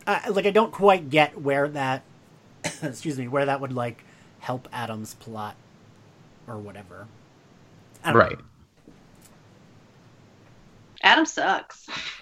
[0.07, 2.03] I, like I don't quite get where that,
[2.81, 4.05] excuse me, where that would like
[4.41, 5.55] help Adam's plot
[6.47, 7.07] or whatever.
[8.03, 8.29] I don't know.
[8.29, 8.39] right
[11.03, 11.87] Adam sucks.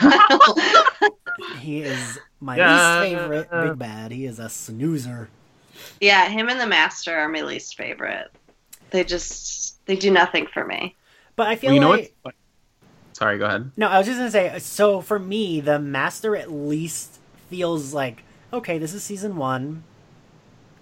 [1.52, 2.66] He is my Yeah.
[2.66, 4.12] least favorite big bad.
[4.12, 5.28] He is a snoozer.
[6.00, 8.28] yeah, him and the Master are my least favorite.
[8.90, 10.96] They just they do nothing for me.
[11.36, 12.34] But I feel well, you know what
[13.12, 14.58] sorry go ahead no, I was just gonna say.
[14.58, 17.18] So for me, the master at least
[17.48, 18.78] feels like okay.
[18.78, 19.84] This is season one,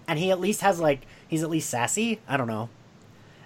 [0.09, 2.19] and he at least has like he's at least sassy.
[2.27, 2.69] I don't know.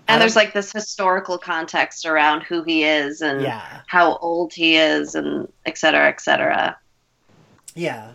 [0.07, 4.53] And Adam- there's like this historical context around who he is and yeah, how old
[4.53, 6.77] he is and et cetera, et cetera.
[7.75, 8.13] yeah,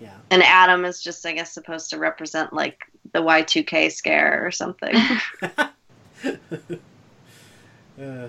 [0.00, 0.16] yeah.
[0.30, 2.80] And Adam is just, I guess, supposed to represent like
[3.12, 4.94] the Y2K scare or something.
[5.42, 5.68] Uh,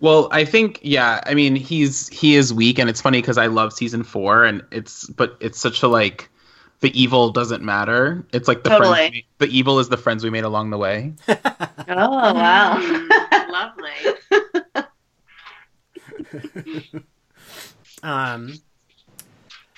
[0.00, 3.46] well i think yeah i mean he's he is weak and it's funny because i
[3.46, 6.28] love season four and it's but it's such a like
[6.82, 8.94] the evil doesn't matter it's like the Totally.
[8.94, 12.78] friends we, the evil is the friends we made along the way oh wow.
[13.50, 14.12] Lovely.
[18.02, 18.54] Um.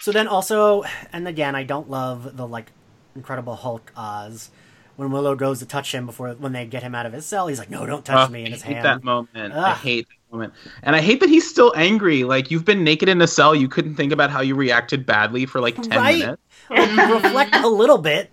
[0.01, 2.73] So then also, and again, I don't love the like
[3.15, 4.51] Incredible Hulk Oz,
[4.97, 7.49] when Willow goes to touch him before when they get him out of his cell,
[7.49, 8.85] he's like, "No, don't touch Oh, me!" in his I hate hand.
[8.87, 9.53] that moment.
[9.55, 12.25] I hate that moment, and I hate that he's still angry.
[12.25, 15.45] Like you've been naked in a cell, you couldn't think about how you reacted badly
[15.47, 16.19] for like ten Right?
[16.19, 16.43] minutes.
[16.71, 18.33] Reflect a little bit.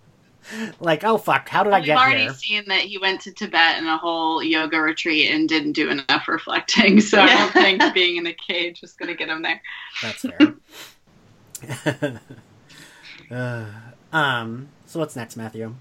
[0.80, 3.78] like, oh fuck, how did I get We've already seen that he went to Tibet
[3.78, 7.00] in a whole yoga retreat and didn't do enough reflecting.
[7.00, 9.60] So I don't think being in a cage is going to get him there.
[10.02, 12.20] That's fair.
[13.28, 13.66] Uh,
[14.12, 14.68] um.
[14.84, 15.74] So what's next, Matthew?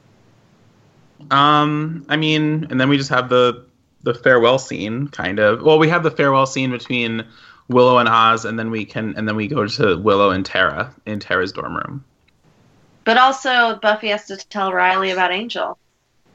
[1.30, 3.66] Um, I mean, and then we just have the
[4.02, 5.62] the farewell scene, kind of.
[5.62, 7.24] Well, we have the farewell scene between
[7.68, 10.94] Willow and Oz, and then we can, and then we go to Willow and Tara
[11.06, 12.04] in Tara's dorm room.
[13.04, 15.78] But also, Buffy has to tell Riley about Angel.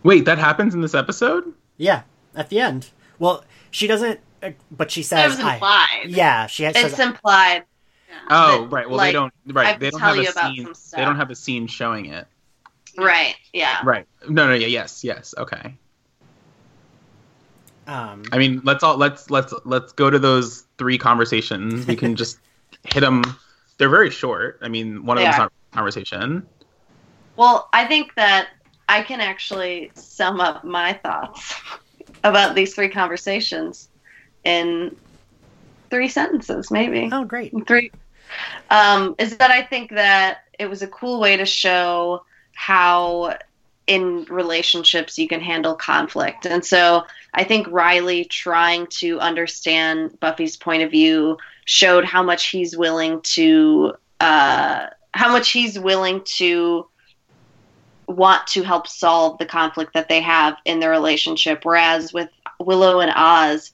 [0.02, 1.52] Wait, that happens in this episode?
[1.76, 2.02] Yeah,
[2.34, 2.90] at the end.
[3.18, 6.04] Well, she doesn't, uh, but she That says, was I- implied.
[6.06, 7.64] "Yeah." She says, It's implied.
[8.28, 8.88] Oh, But, right.
[8.88, 9.32] Well, like, they don't.
[9.46, 10.68] Right, they don't have a scene.
[10.96, 12.26] They don't have a scene showing it.
[12.96, 13.36] Right.
[13.52, 13.80] Yeah.
[13.84, 14.06] Right.
[14.28, 14.54] No, no.
[14.54, 14.66] Yeah.
[14.66, 15.04] Yes.
[15.04, 15.34] Yes.
[15.38, 15.74] Okay.
[17.86, 21.86] um, I mean, let's all let's let's let's go to those three conversations.
[21.86, 22.38] We can just
[22.86, 23.22] hit them.
[23.76, 24.58] They're very short.
[24.62, 25.38] I mean, one of They them's are.
[25.42, 26.46] not a conversation.
[27.36, 28.48] Well, I think that
[28.88, 31.54] I can actually sum up my thoughts
[32.24, 33.90] about these three conversations
[34.44, 34.96] in
[35.90, 37.10] three sentences, maybe.
[37.12, 37.52] oh, great.
[37.66, 37.90] Three.
[38.70, 42.24] Um, is that I think that it was a cool way to show
[42.54, 43.36] how
[43.90, 46.46] in relationships you can handle conflict.
[46.46, 52.46] And so I think Riley trying to understand Buffy's point of view showed how much
[52.46, 56.86] he's willing to uh, how much he's willing to
[58.06, 61.64] want to help solve the conflict that they have in their relationship.
[61.64, 62.28] Whereas with
[62.60, 63.72] Willow and Oz,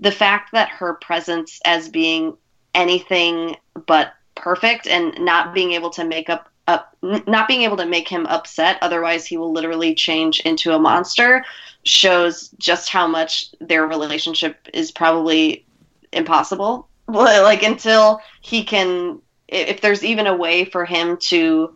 [0.00, 2.38] the fact that her presence as being
[2.74, 3.56] anything
[3.86, 8.06] but perfect and not being able to make up up not being able to make
[8.06, 11.44] him upset otherwise he will literally change into a monster
[11.84, 15.64] shows just how much their relationship is probably
[16.12, 16.86] impossible.
[17.10, 21.74] Like until he can if there's even a way for him to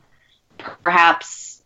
[0.83, 1.63] perhaps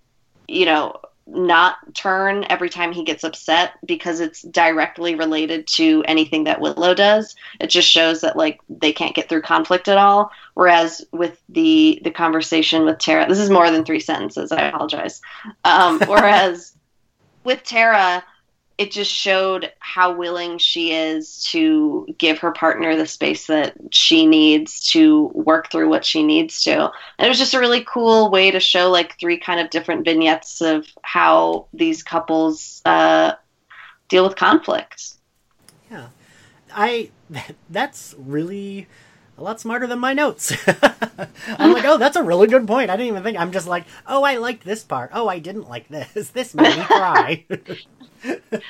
[0.47, 6.45] you know not turn every time he gets upset because it's directly related to anything
[6.45, 7.35] that Willow does.
[7.61, 10.31] It just shows that like they can't get through conflict at all.
[10.55, 14.53] Whereas with the the conversation with Tara, this is more than three sentences.
[14.53, 15.21] I apologize.
[15.65, 16.75] Um, whereas
[17.45, 18.23] with Tara,
[18.79, 24.27] it just showed how willing she is to give her partner the space that she
[24.27, 26.91] needs to work through what she needs to.
[27.19, 30.05] And it was just a really cool way to show like three kind of different
[30.05, 33.33] vignettes of how these couples uh,
[34.09, 35.15] deal with conflict.
[35.91, 36.09] Yeah,
[36.75, 37.11] I.
[37.71, 38.87] That's really
[39.39, 40.53] a lot smarter than my notes.
[41.59, 42.91] I'm like, oh, that's a really good point.
[42.91, 43.39] I didn't even think.
[43.39, 45.11] I'm just like, oh, I liked this part.
[45.13, 46.31] Oh, I didn't like this.
[46.37, 47.45] This made me cry.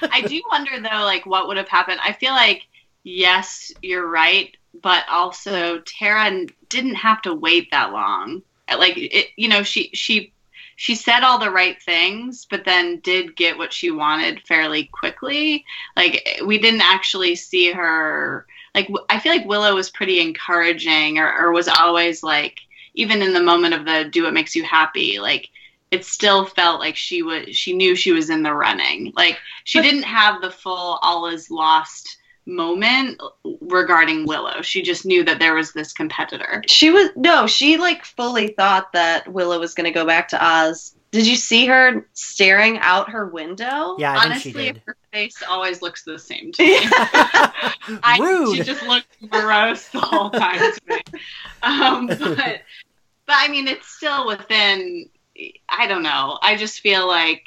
[0.03, 2.01] I do wonder though, like what would have happened.
[2.03, 2.67] I feel like
[3.05, 8.43] yes, you're right, but also Tara didn't have to wait that long.
[8.69, 10.33] Like it, you know, she she
[10.77, 15.65] she said all the right things, but then did get what she wanted fairly quickly.
[15.97, 18.47] Like we didn't actually see her.
[18.75, 22.61] Like I feel like Willow was pretty encouraging, or, or was always like,
[22.95, 25.49] even in the moment of the "do what makes you happy," like
[25.97, 29.79] it still felt like she was she knew she was in the running like she
[29.79, 32.19] But- didn't have the full all is lost
[32.49, 33.21] moment
[33.61, 38.05] regarding willow she just knew that there was this competitor She was no, she like
[38.05, 40.95] fully thought that Willow was going to go back to Oz.
[41.11, 43.97] Did you see her staring out her window?
[43.99, 44.83] yeah, I honestly think she did.
[44.87, 46.77] her face always looks the same to me
[48.03, 48.57] I, Rude.
[48.59, 51.01] she just looked morose the whole time to me
[51.65, 52.63] um, but
[53.27, 55.09] but i mean it's still within
[55.69, 57.43] i don't know i just feel like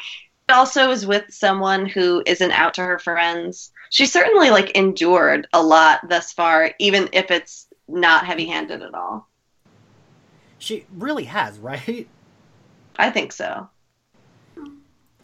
[0.50, 3.72] also is with someone who isn't out to her friends.
[3.92, 9.28] She certainly like endured a lot thus far, even if it's not heavy-handed at all.
[10.58, 12.08] She really has, right?
[12.98, 13.70] I think so.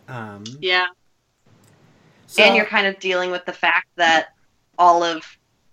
[0.07, 0.86] Um, yeah
[2.28, 4.30] so, and you're kind of dealing with the fact that
[4.78, 5.26] all of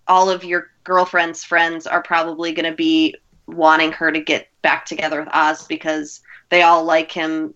[0.07, 3.15] all of your girlfriend's friends are probably going to be
[3.47, 6.21] wanting her to get back together with Oz because
[6.53, 7.53] they all like him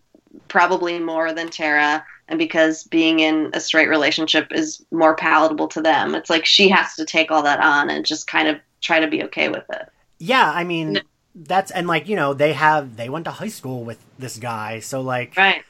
[0.49, 5.81] probably more than Tara and because being in a straight relationship is more palatable to
[5.81, 6.15] them.
[6.15, 9.07] It's like she has to take all that on and just kind of try to
[9.07, 9.89] be okay with it.
[10.19, 11.01] yeah, I mean, No.
[11.35, 14.79] that's and like you know they have they went to high school with this guy,
[14.79, 15.63] so like Right.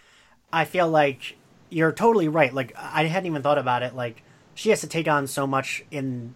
[0.52, 1.38] I feel like
[1.70, 2.54] you're totally right.
[2.54, 3.96] Like I hadn't even thought about it.
[3.96, 4.24] Like
[4.56, 6.36] she has to take on so much in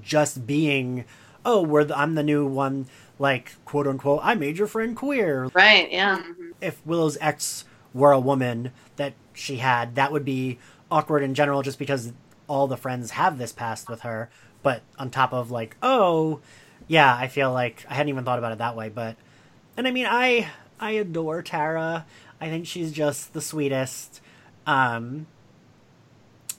[0.00, 1.04] just being,
[1.44, 2.86] oh, we're the, I'm the new one.
[3.20, 5.48] Like quote unquote, I made your friend queer.
[5.54, 6.18] Right, yeah.
[6.18, 6.52] Mhm.
[6.60, 10.58] If Willow's ex were a woman that she had, that would be
[10.90, 12.12] awkward in general just because
[12.48, 14.30] all the friends have this past with her.
[14.62, 16.40] But on top of like, oh,
[16.88, 19.16] yeah, I feel like I hadn't even thought about it that way, but
[19.76, 20.48] and I mean I
[20.80, 22.06] I adore Tara.
[22.40, 24.22] I think she's just the sweetest.
[24.66, 25.26] Um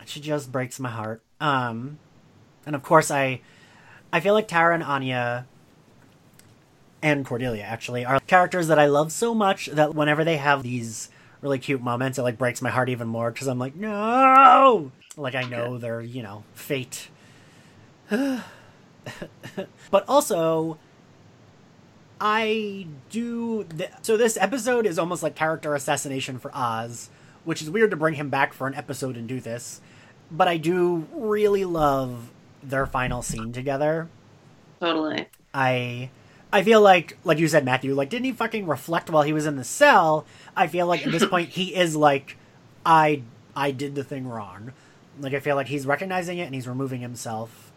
[0.06, 1.24] she just breaks my heart.
[1.40, 1.98] Um
[2.68, 3.42] and of course I
[4.14, 5.48] I feel like Tara and Anya
[7.02, 11.10] and Cordelia actually are characters that I love so much that whenever they have these
[11.42, 15.36] really cute moments, it like breaks my heart even more because I'm like, no, like
[15.36, 17.10] I know their you know fate.
[18.10, 18.44] but
[20.08, 20.78] also,
[22.20, 23.64] I do.
[23.64, 27.10] Th- so this episode is almost like character assassination for Oz,
[27.44, 29.82] which is weird to bring him back for an episode and do this.
[30.30, 32.32] But I do really love
[32.64, 34.08] their final scene together.
[34.80, 35.28] Totally.
[35.54, 36.10] I
[36.54, 39.46] I feel like like you said Matthew like didn't he fucking reflect while he was
[39.46, 40.26] in the cell?
[40.56, 42.38] I feel like at this point he is like
[42.86, 43.24] I
[43.56, 44.72] I did the thing wrong.
[45.20, 47.72] Like I feel like he's recognizing it and he's removing himself,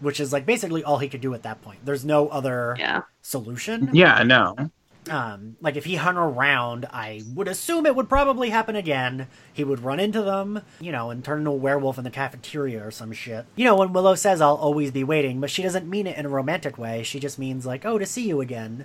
[0.00, 1.80] which is like basically all he could do at that point.
[1.84, 3.02] There's no other Yeah.
[3.22, 3.90] solution.
[3.92, 4.70] Yeah, no.
[5.08, 9.28] Um, like if he hung around, I would assume it would probably happen again.
[9.52, 12.84] He would run into them, you know, and turn into a werewolf in the cafeteria
[12.84, 13.46] or some shit.
[13.54, 16.26] You know, when Willow says I'll always be waiting, but she doesn't mean it in
[16.26, 17.02] a romantic way.
[17.02, 18.84] She just means like, oh, to see you again.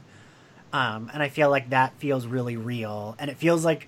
[0.71, 3.87] Um, and I feel like that feels really real, and it feels like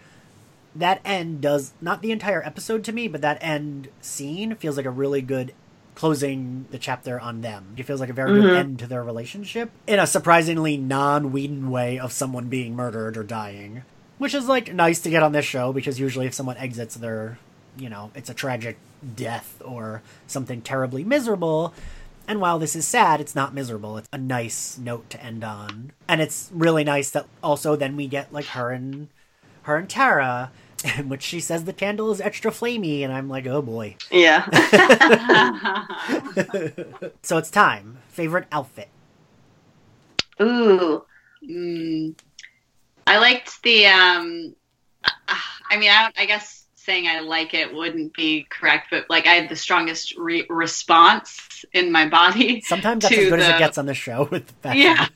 [0.76, 4.86] that end does not the entire episode to me, but that end scene feels like
[4.86, 5.54] a really good
[5.96, 7.74] closing the chapter on them.
[7.78, 8.56] It feels like a very good Mhm.
[8.58, 13.24] end to their relationship in a surprisingly non Whedon way of someone being murdered or
[13.24, 13.84] dying.
[14.18, 17.38] Which is like nice to get on this show because usually if someone exits their
[17.76, 18.78] you know, it's a tragic
[19.16, 21.74] death or something terribly miserable.
[22.28, 23.98] And while this is sad, it's not miserable.
[23.98, 25.91] It's a nice note to end on.
[26.08, 29.08] And it's really nice that also then we get like her and
[29.64, 30.52] her and Tara
[30.98, 34.46] in which she says the candle is extra flamey and I'm like, "Oh boy." Yeah.
[37.22, 38.00] so it's time.
[38.10, 38.90] Favorite outfit.
[40.42, 41.04] Ooh.
[41.48, 42.16] Mm.
[43.06, 43.88] I liked the.
[43.88, 44.56] Um,
[45.04, 45.36] uh,
[45.70, 49.34] I mean, I, I guess saying I like it wouldn't be correct, but like I
[49.34, 53.78] had the strongest re- response in my body Sometimes that's as good as it gets
[53.78, 54.82] on the show with fashion.
[54.82, 55.08] Yeah.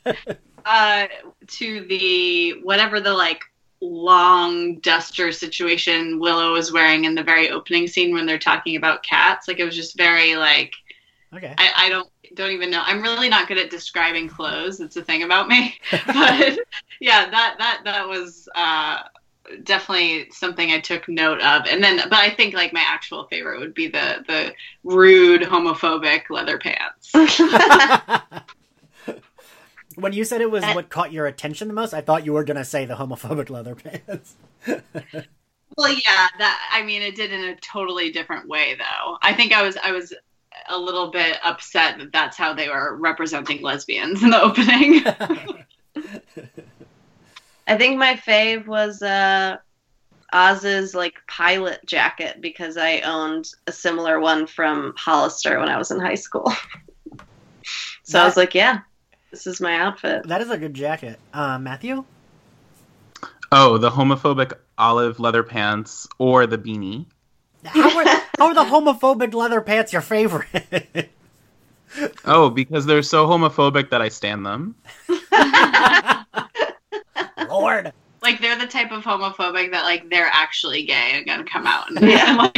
[0.65, 1.07] uh,
[1.47, 3.41] to the whatever the like
[3.81, 9.03] long duster situation Willow was wearing in the very opening scene when they're talking about
[9.03, 9.47] cats.
[9.47, 10.73] Like it was just very like
[11.33, 11.53] okay.
[11.57, 12.81] I, I don't don't even know.
[12.83, 14.79] I'm really not good at describing clothes.
[14.79, 15.75] It's a thing about me.
[15.91, 16.59] but
[16.99, 19.03] yeah, that that that was uh,
[19.63, 21.65] definitely something I took note of.
[21.67, 24.53] And then, but I think like my actual favorite would be the the
[24.83, 27.11] rude homophobic leather pants.
[29.97, 32.33] when you said it was Uh, what caught your attention the most, I thought you
[32.33, 34.35] were gonna say the homophobic leather pants.
[35.77, 39.17] Well, yeah, that I mean, it did in a totally different way, though.
[39.21, 40.11] I think I was I was
[40.69, 45.03] a little bit upset that that's how they were representing lesbians in the opening.
[47.67, 49.57] I think my fave was uh
[50.33, 55.91] Oz's like pilot jacket because I owned a similar one from Hollister when I was
[55.91, 56.51] in high school.
[58.03, 58.79] so I was like, yeah,
[59.37, 60.27] this is my outfit.
[60.27, 61.19] that is a good jacket.
[61.31, 62.03] Uh, Matthew?
[63.51, 67.05] Oh, the homophobic olive leather pants or the beanie.
[67.63, 68.05] How are,
[68.39, 71.11] how are the homophobic leather pants your favorite?
[72.25, 74.75] Oh, because they're so homophobic that I stand them.
[77.49, 77.93] Lord.
[78.21, 81.89] like they're the type of homophobic that like they're actually gay and gonna come out
[81.89, 82.35] in Yeah.
[82.35, 82.57] like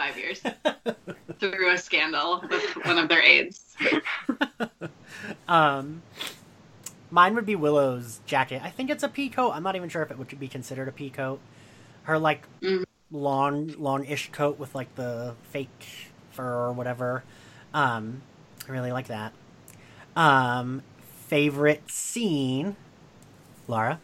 [0.00, 0.40] five years
[1.40, 3.76] through a scandal with one of their aides.
[5.46, 6.00] Um,
[7.10, 8.62] mine would be Willow's jacket.
[8.64, 9.50] I think it's a pea coat.
[9.50, 11.38] I'm not even sure if it would be considered a pea coat.
[12.04, 12.84] Her like Mhm.
[13.10, 15.68] long, long-ish coat with like the fake
[16.30, 17.22] fur or whatever.
[17.74, 18.22] Um,
[18.66, 19.34] I really like that.
[20.16, 20.82] Um,
[21.28, 22.74] favorite scene,
[23.68, 24.00] Laura.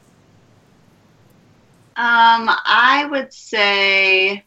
[1.96, 4.44] Um, I would say.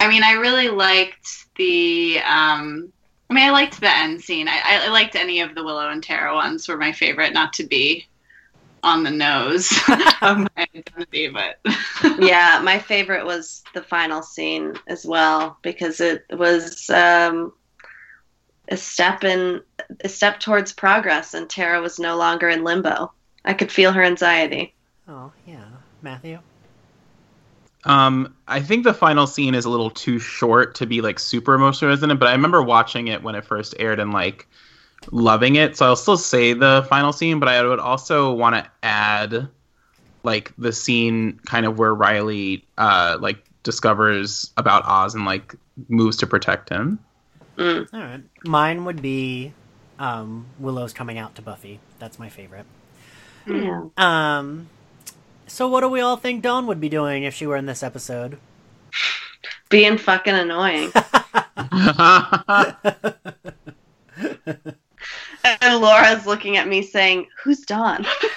[0.00, 2.18] I mean, I really liked the.
[2.20, 2.92] Um,
[3.28, 4.48] I mean, I liked the end scene.
[4.48, 6.66] I, I liked any of the Willow and Tara ones.
[6.66, 7.32] Were my favorite.
[7.32, 8.08] Not to be
[8.82, 9.70] on the nose
[10.22, 11.60] of my identity, but
[12.18, 17.52] yeah, my favorite was the final scene as well because it was um,
[18.68, 19.60] a step in
[20.02, 23.12] a step towards progress, and Tara was no longer in limbo.
[23.44, 24.74] I could feel her anxiety.
[25.08, 25.68] Oh yeah,
[26.02, 26.38] Matthew.
[27.84, 31.54] Um, I think the final scene is a little too short to be like super
[31.54, 32.18] emotional, isn't it?
[32.18, 34.46] But I remember watching it when it first aired and like
[35.10, 35.76] loving it.
[35.76, 39.48] So I'll still say the final scene, but I would also want to add
[40.22, 45.54] like the scene kind of where Riley uh like discovers about Oz and like
[45.88, 46.98] moves to protect him.
[47.56, 47.88] Mm.
[47.92, 48.22] All right.
[48.44, 49.52] Mine would be
[49.98, 51.78] um, Willow's coming out to Buffy.
[51.98, 52.66] That's my favorite.
[53.46, 53.84] Yeah.
[53.96, 54.68] Um,
[55.50, 57.82] so what do we all think Dawn would be doing if she were in this
[57.82, 58.38] episode?
[59.68, 60.92] Being fucking annoying.
[65.44, 68.06] and Laura's looking at me saying, Who's Dawn?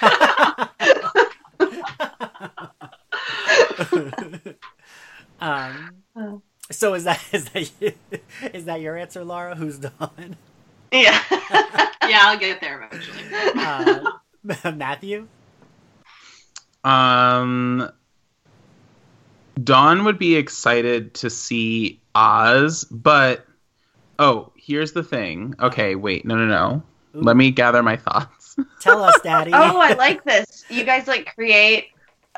[5.40, 6.42] um, Oh.
[6.70, 7.72] so is that is that
[8.54, 9.56] is that your answer, Laura?
[9.56, 10.36] Who's Dawn?
[10.92, 11.20] yeah.
[12.06, 13.24] Yeah, I'll get there eventually.
[13.56, 15.26] Uh, Matthew.
[16.84, 17.90] Um,
[19.62, 23.46] Dawn would be excited to see Oz, but
[24.18, 25.54] oh, here's the thing.
[25.60, 26.82] Okay, wait, no, no, no.
[27.16, 27.22] Ooh.
[27.22, 28.56] Let me gather my thoughts.
[28.80, 29.50] Tell us, Daddy.
[29.54, 30.64] oh, I like this.
[30.68, 31.88] You guys like create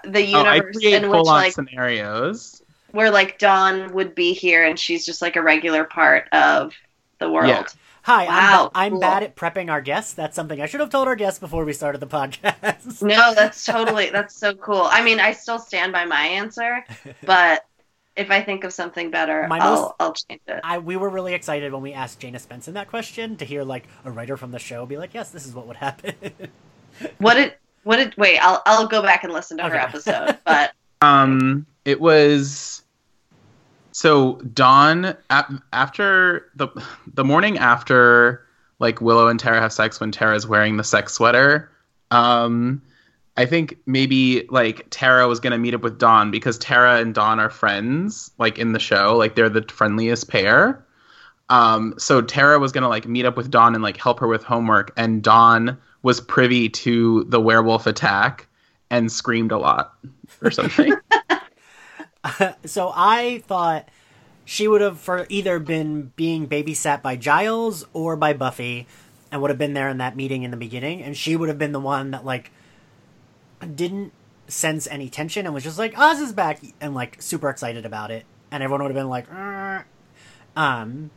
[0.04, 2.62] the oh, universe create in which full-on like scenarios.
[2.92, 6.74] where like Dawn would be here and she's just like a regular part of
[7.18, 7.48] the world.
[7.48, 7.64] Yeah.
[8.06, 9.00] Hi, Wow, I'm, I'm cool.
[9.00, 10.14] bad at prepping our guests.
[10.14, 13.02] That's something I should have told our guests before we started the podcast.
[13.02, 14.82] No, that's totally that's so cool.
[14.88, 16.84] I mean, I still stand by my answer,
[17.24, 17.66] but
[18.14, 20.60] if I think of something better, My I'll most- I'll change it.
[20.62, 23.88] I we were really excited when we asked Jane Espenson that question to hear like
[24.04, 26.14] a writer from the show be like, "Yes, this is what would happen."
[27.18, 28.38] What did what did wait?
[28.38, 30.72] I'll I'll go back and listen to her episode, but
[31.02, 32.82] Um, it was
[33.96, 36.68] so Dawn ap- after the
[37.14, 38.46] the morning after
[38.78, 41.70] like Willow and Tara have sex when Tara's wearing the sex sweater.
[42.10, 42.82] Um,
[43.38, 47.40] I think maybe like Tara was gonna meet up with Dawn because Tara and Dawn
[47.40, 50.84] are friends, like in the show, like they're the friendliest pair.
[51.48, 54.44] Um, so Tara was gonna like meet up with Dawn and like help her with
[54.44, 58.46] homework, and Dawn was privy to the werewolf attack
[58.90, 59.94] and screamed a lot
[60.42, 60.94] or something.
[62.64, 63.88] so I thought
[64.44, 68.86] she would have for either been being babysat by Giles or by Buffy,
[69.30, 71.58] and would have been there in that meeting in the beginning, and she would have
[71.58, 72.50] been the one that like
[73.74, 74.12] didn't
[74.48, 78.10] sense any tension and was just like Oz is back and like super excited about
[78.10, 79.82] it, and everyone would have been like, "Uh."
[80.56, 81.10] um,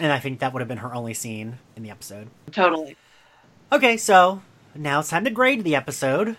[0.00, 2.28] and I think that would have been her only scene in the episode.
[2.52, 2.96] totally.
[3.70, 4.42] Okay, so
[4.74, 6.36] now it's time to grade the episode.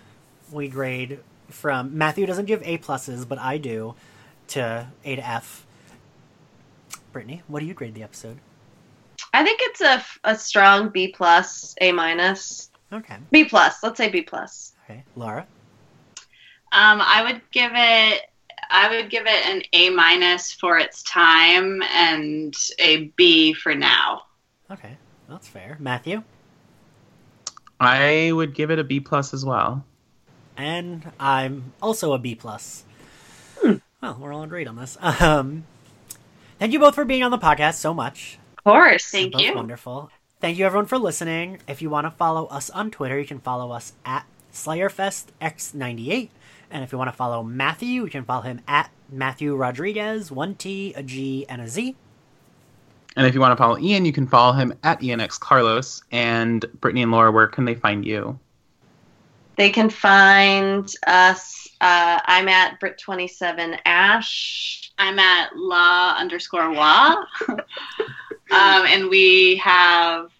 [0.51, 1.19] We grade
[1.49, 3.95] from Matthew doesn't give A pluses, but I do
[4.49, 5.65] to A to F.
[7.11, 8.37] Brittany, what do you grade the episode?
[9.33, 13.83] I think it's a, a strong B plus, A minus, Okay, B plus.
[13.83, 14.73] Let's say B plus.
[14.85, 15.45] okay, Laura.
[16.71, 18.21] Um, I would give it.
[18.71, 24.23] I would give it an A minus for its time and a B for now.
[24.71, 24.97] Okay,
[25.27, 25.77] that's fair.
[25.79, 26.21] Matthew
[27.79, 29.83] I would give it a B plus as well.
[30.59, 32.83] And I'm also a B plus.
[34.01, 34.97] Well, we're all agreed on this.
[35.21, 35.65] Um,
[36.57, 38.37] thank you both for being on the podcast so much.
[38.57, 39.09] Of course.
[39.09, 39.55] Thank Both you.
[39.55, 40.11] Wonderful.
[40.39, 41.59] Thank you everyone for listening.
[41.67, 46.29] If you want to follow us on Twitter, you can follow us at SlayerFestX98.
[46.71, 50.55] And if you want to follow Matthew, you can follow him at Matthew Rodriguez, one
[50.55, 51.95] T, a G, and a Z.
[53.15, 56.03] And if you want to follow Ian, you can follow him at ENX Carlos.
[56.11, 58.39] And Brittany and Laura, where can they find you?
[59.59, 61.67] They can find us.
[61.81, 64.89] Uh, I'm at Brit27 Ash.
[64.97, 67.25] I'm at la underscore wa.
[67.49, 67.59] um,
[68.51, 70.31] and we have,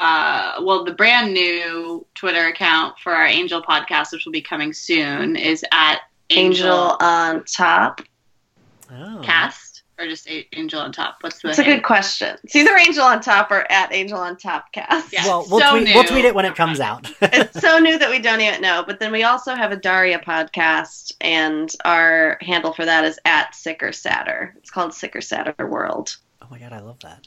[0.00, 4.72] uh, well, the brand new Twitter account for our Angel podcast, which will be coming
[4.72, 8.00] soon, is at Angel Angel, on top.
[8.90, 9.20] Oh.
[9.22, 9.67] Cast
[9.98, 11.18] or just a- Angel on top.
[11.20, 11.48] What's the?
[11.50, 12.36] It's a good question.
[12.44, 15.12] It's either Angel on top or at Angel on top cast.
[15.12, 15.26] Yeah.
[15.26, 17.10] Well, we'll, So tweet, we'll tweet it when it comes out.
[17.20, 18.84] it's so new that we don't even know.
[18.86, 23.54] But then we also have a Daria podcast, and our handle for that is at
[23.54, 24.54] Sicker Sadder.
[24.58, 26.16] It's called Sicker Sadder World.
[26.42, 27.26] oh my god, I love that.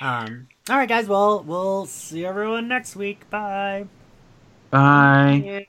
[0.00, 1.06] Um, all right, guys.
[1.06, 3.28] Well, we'll see everyone next week.
[3.30, 3.86] Bye.
[4.70, 5.66] Bye.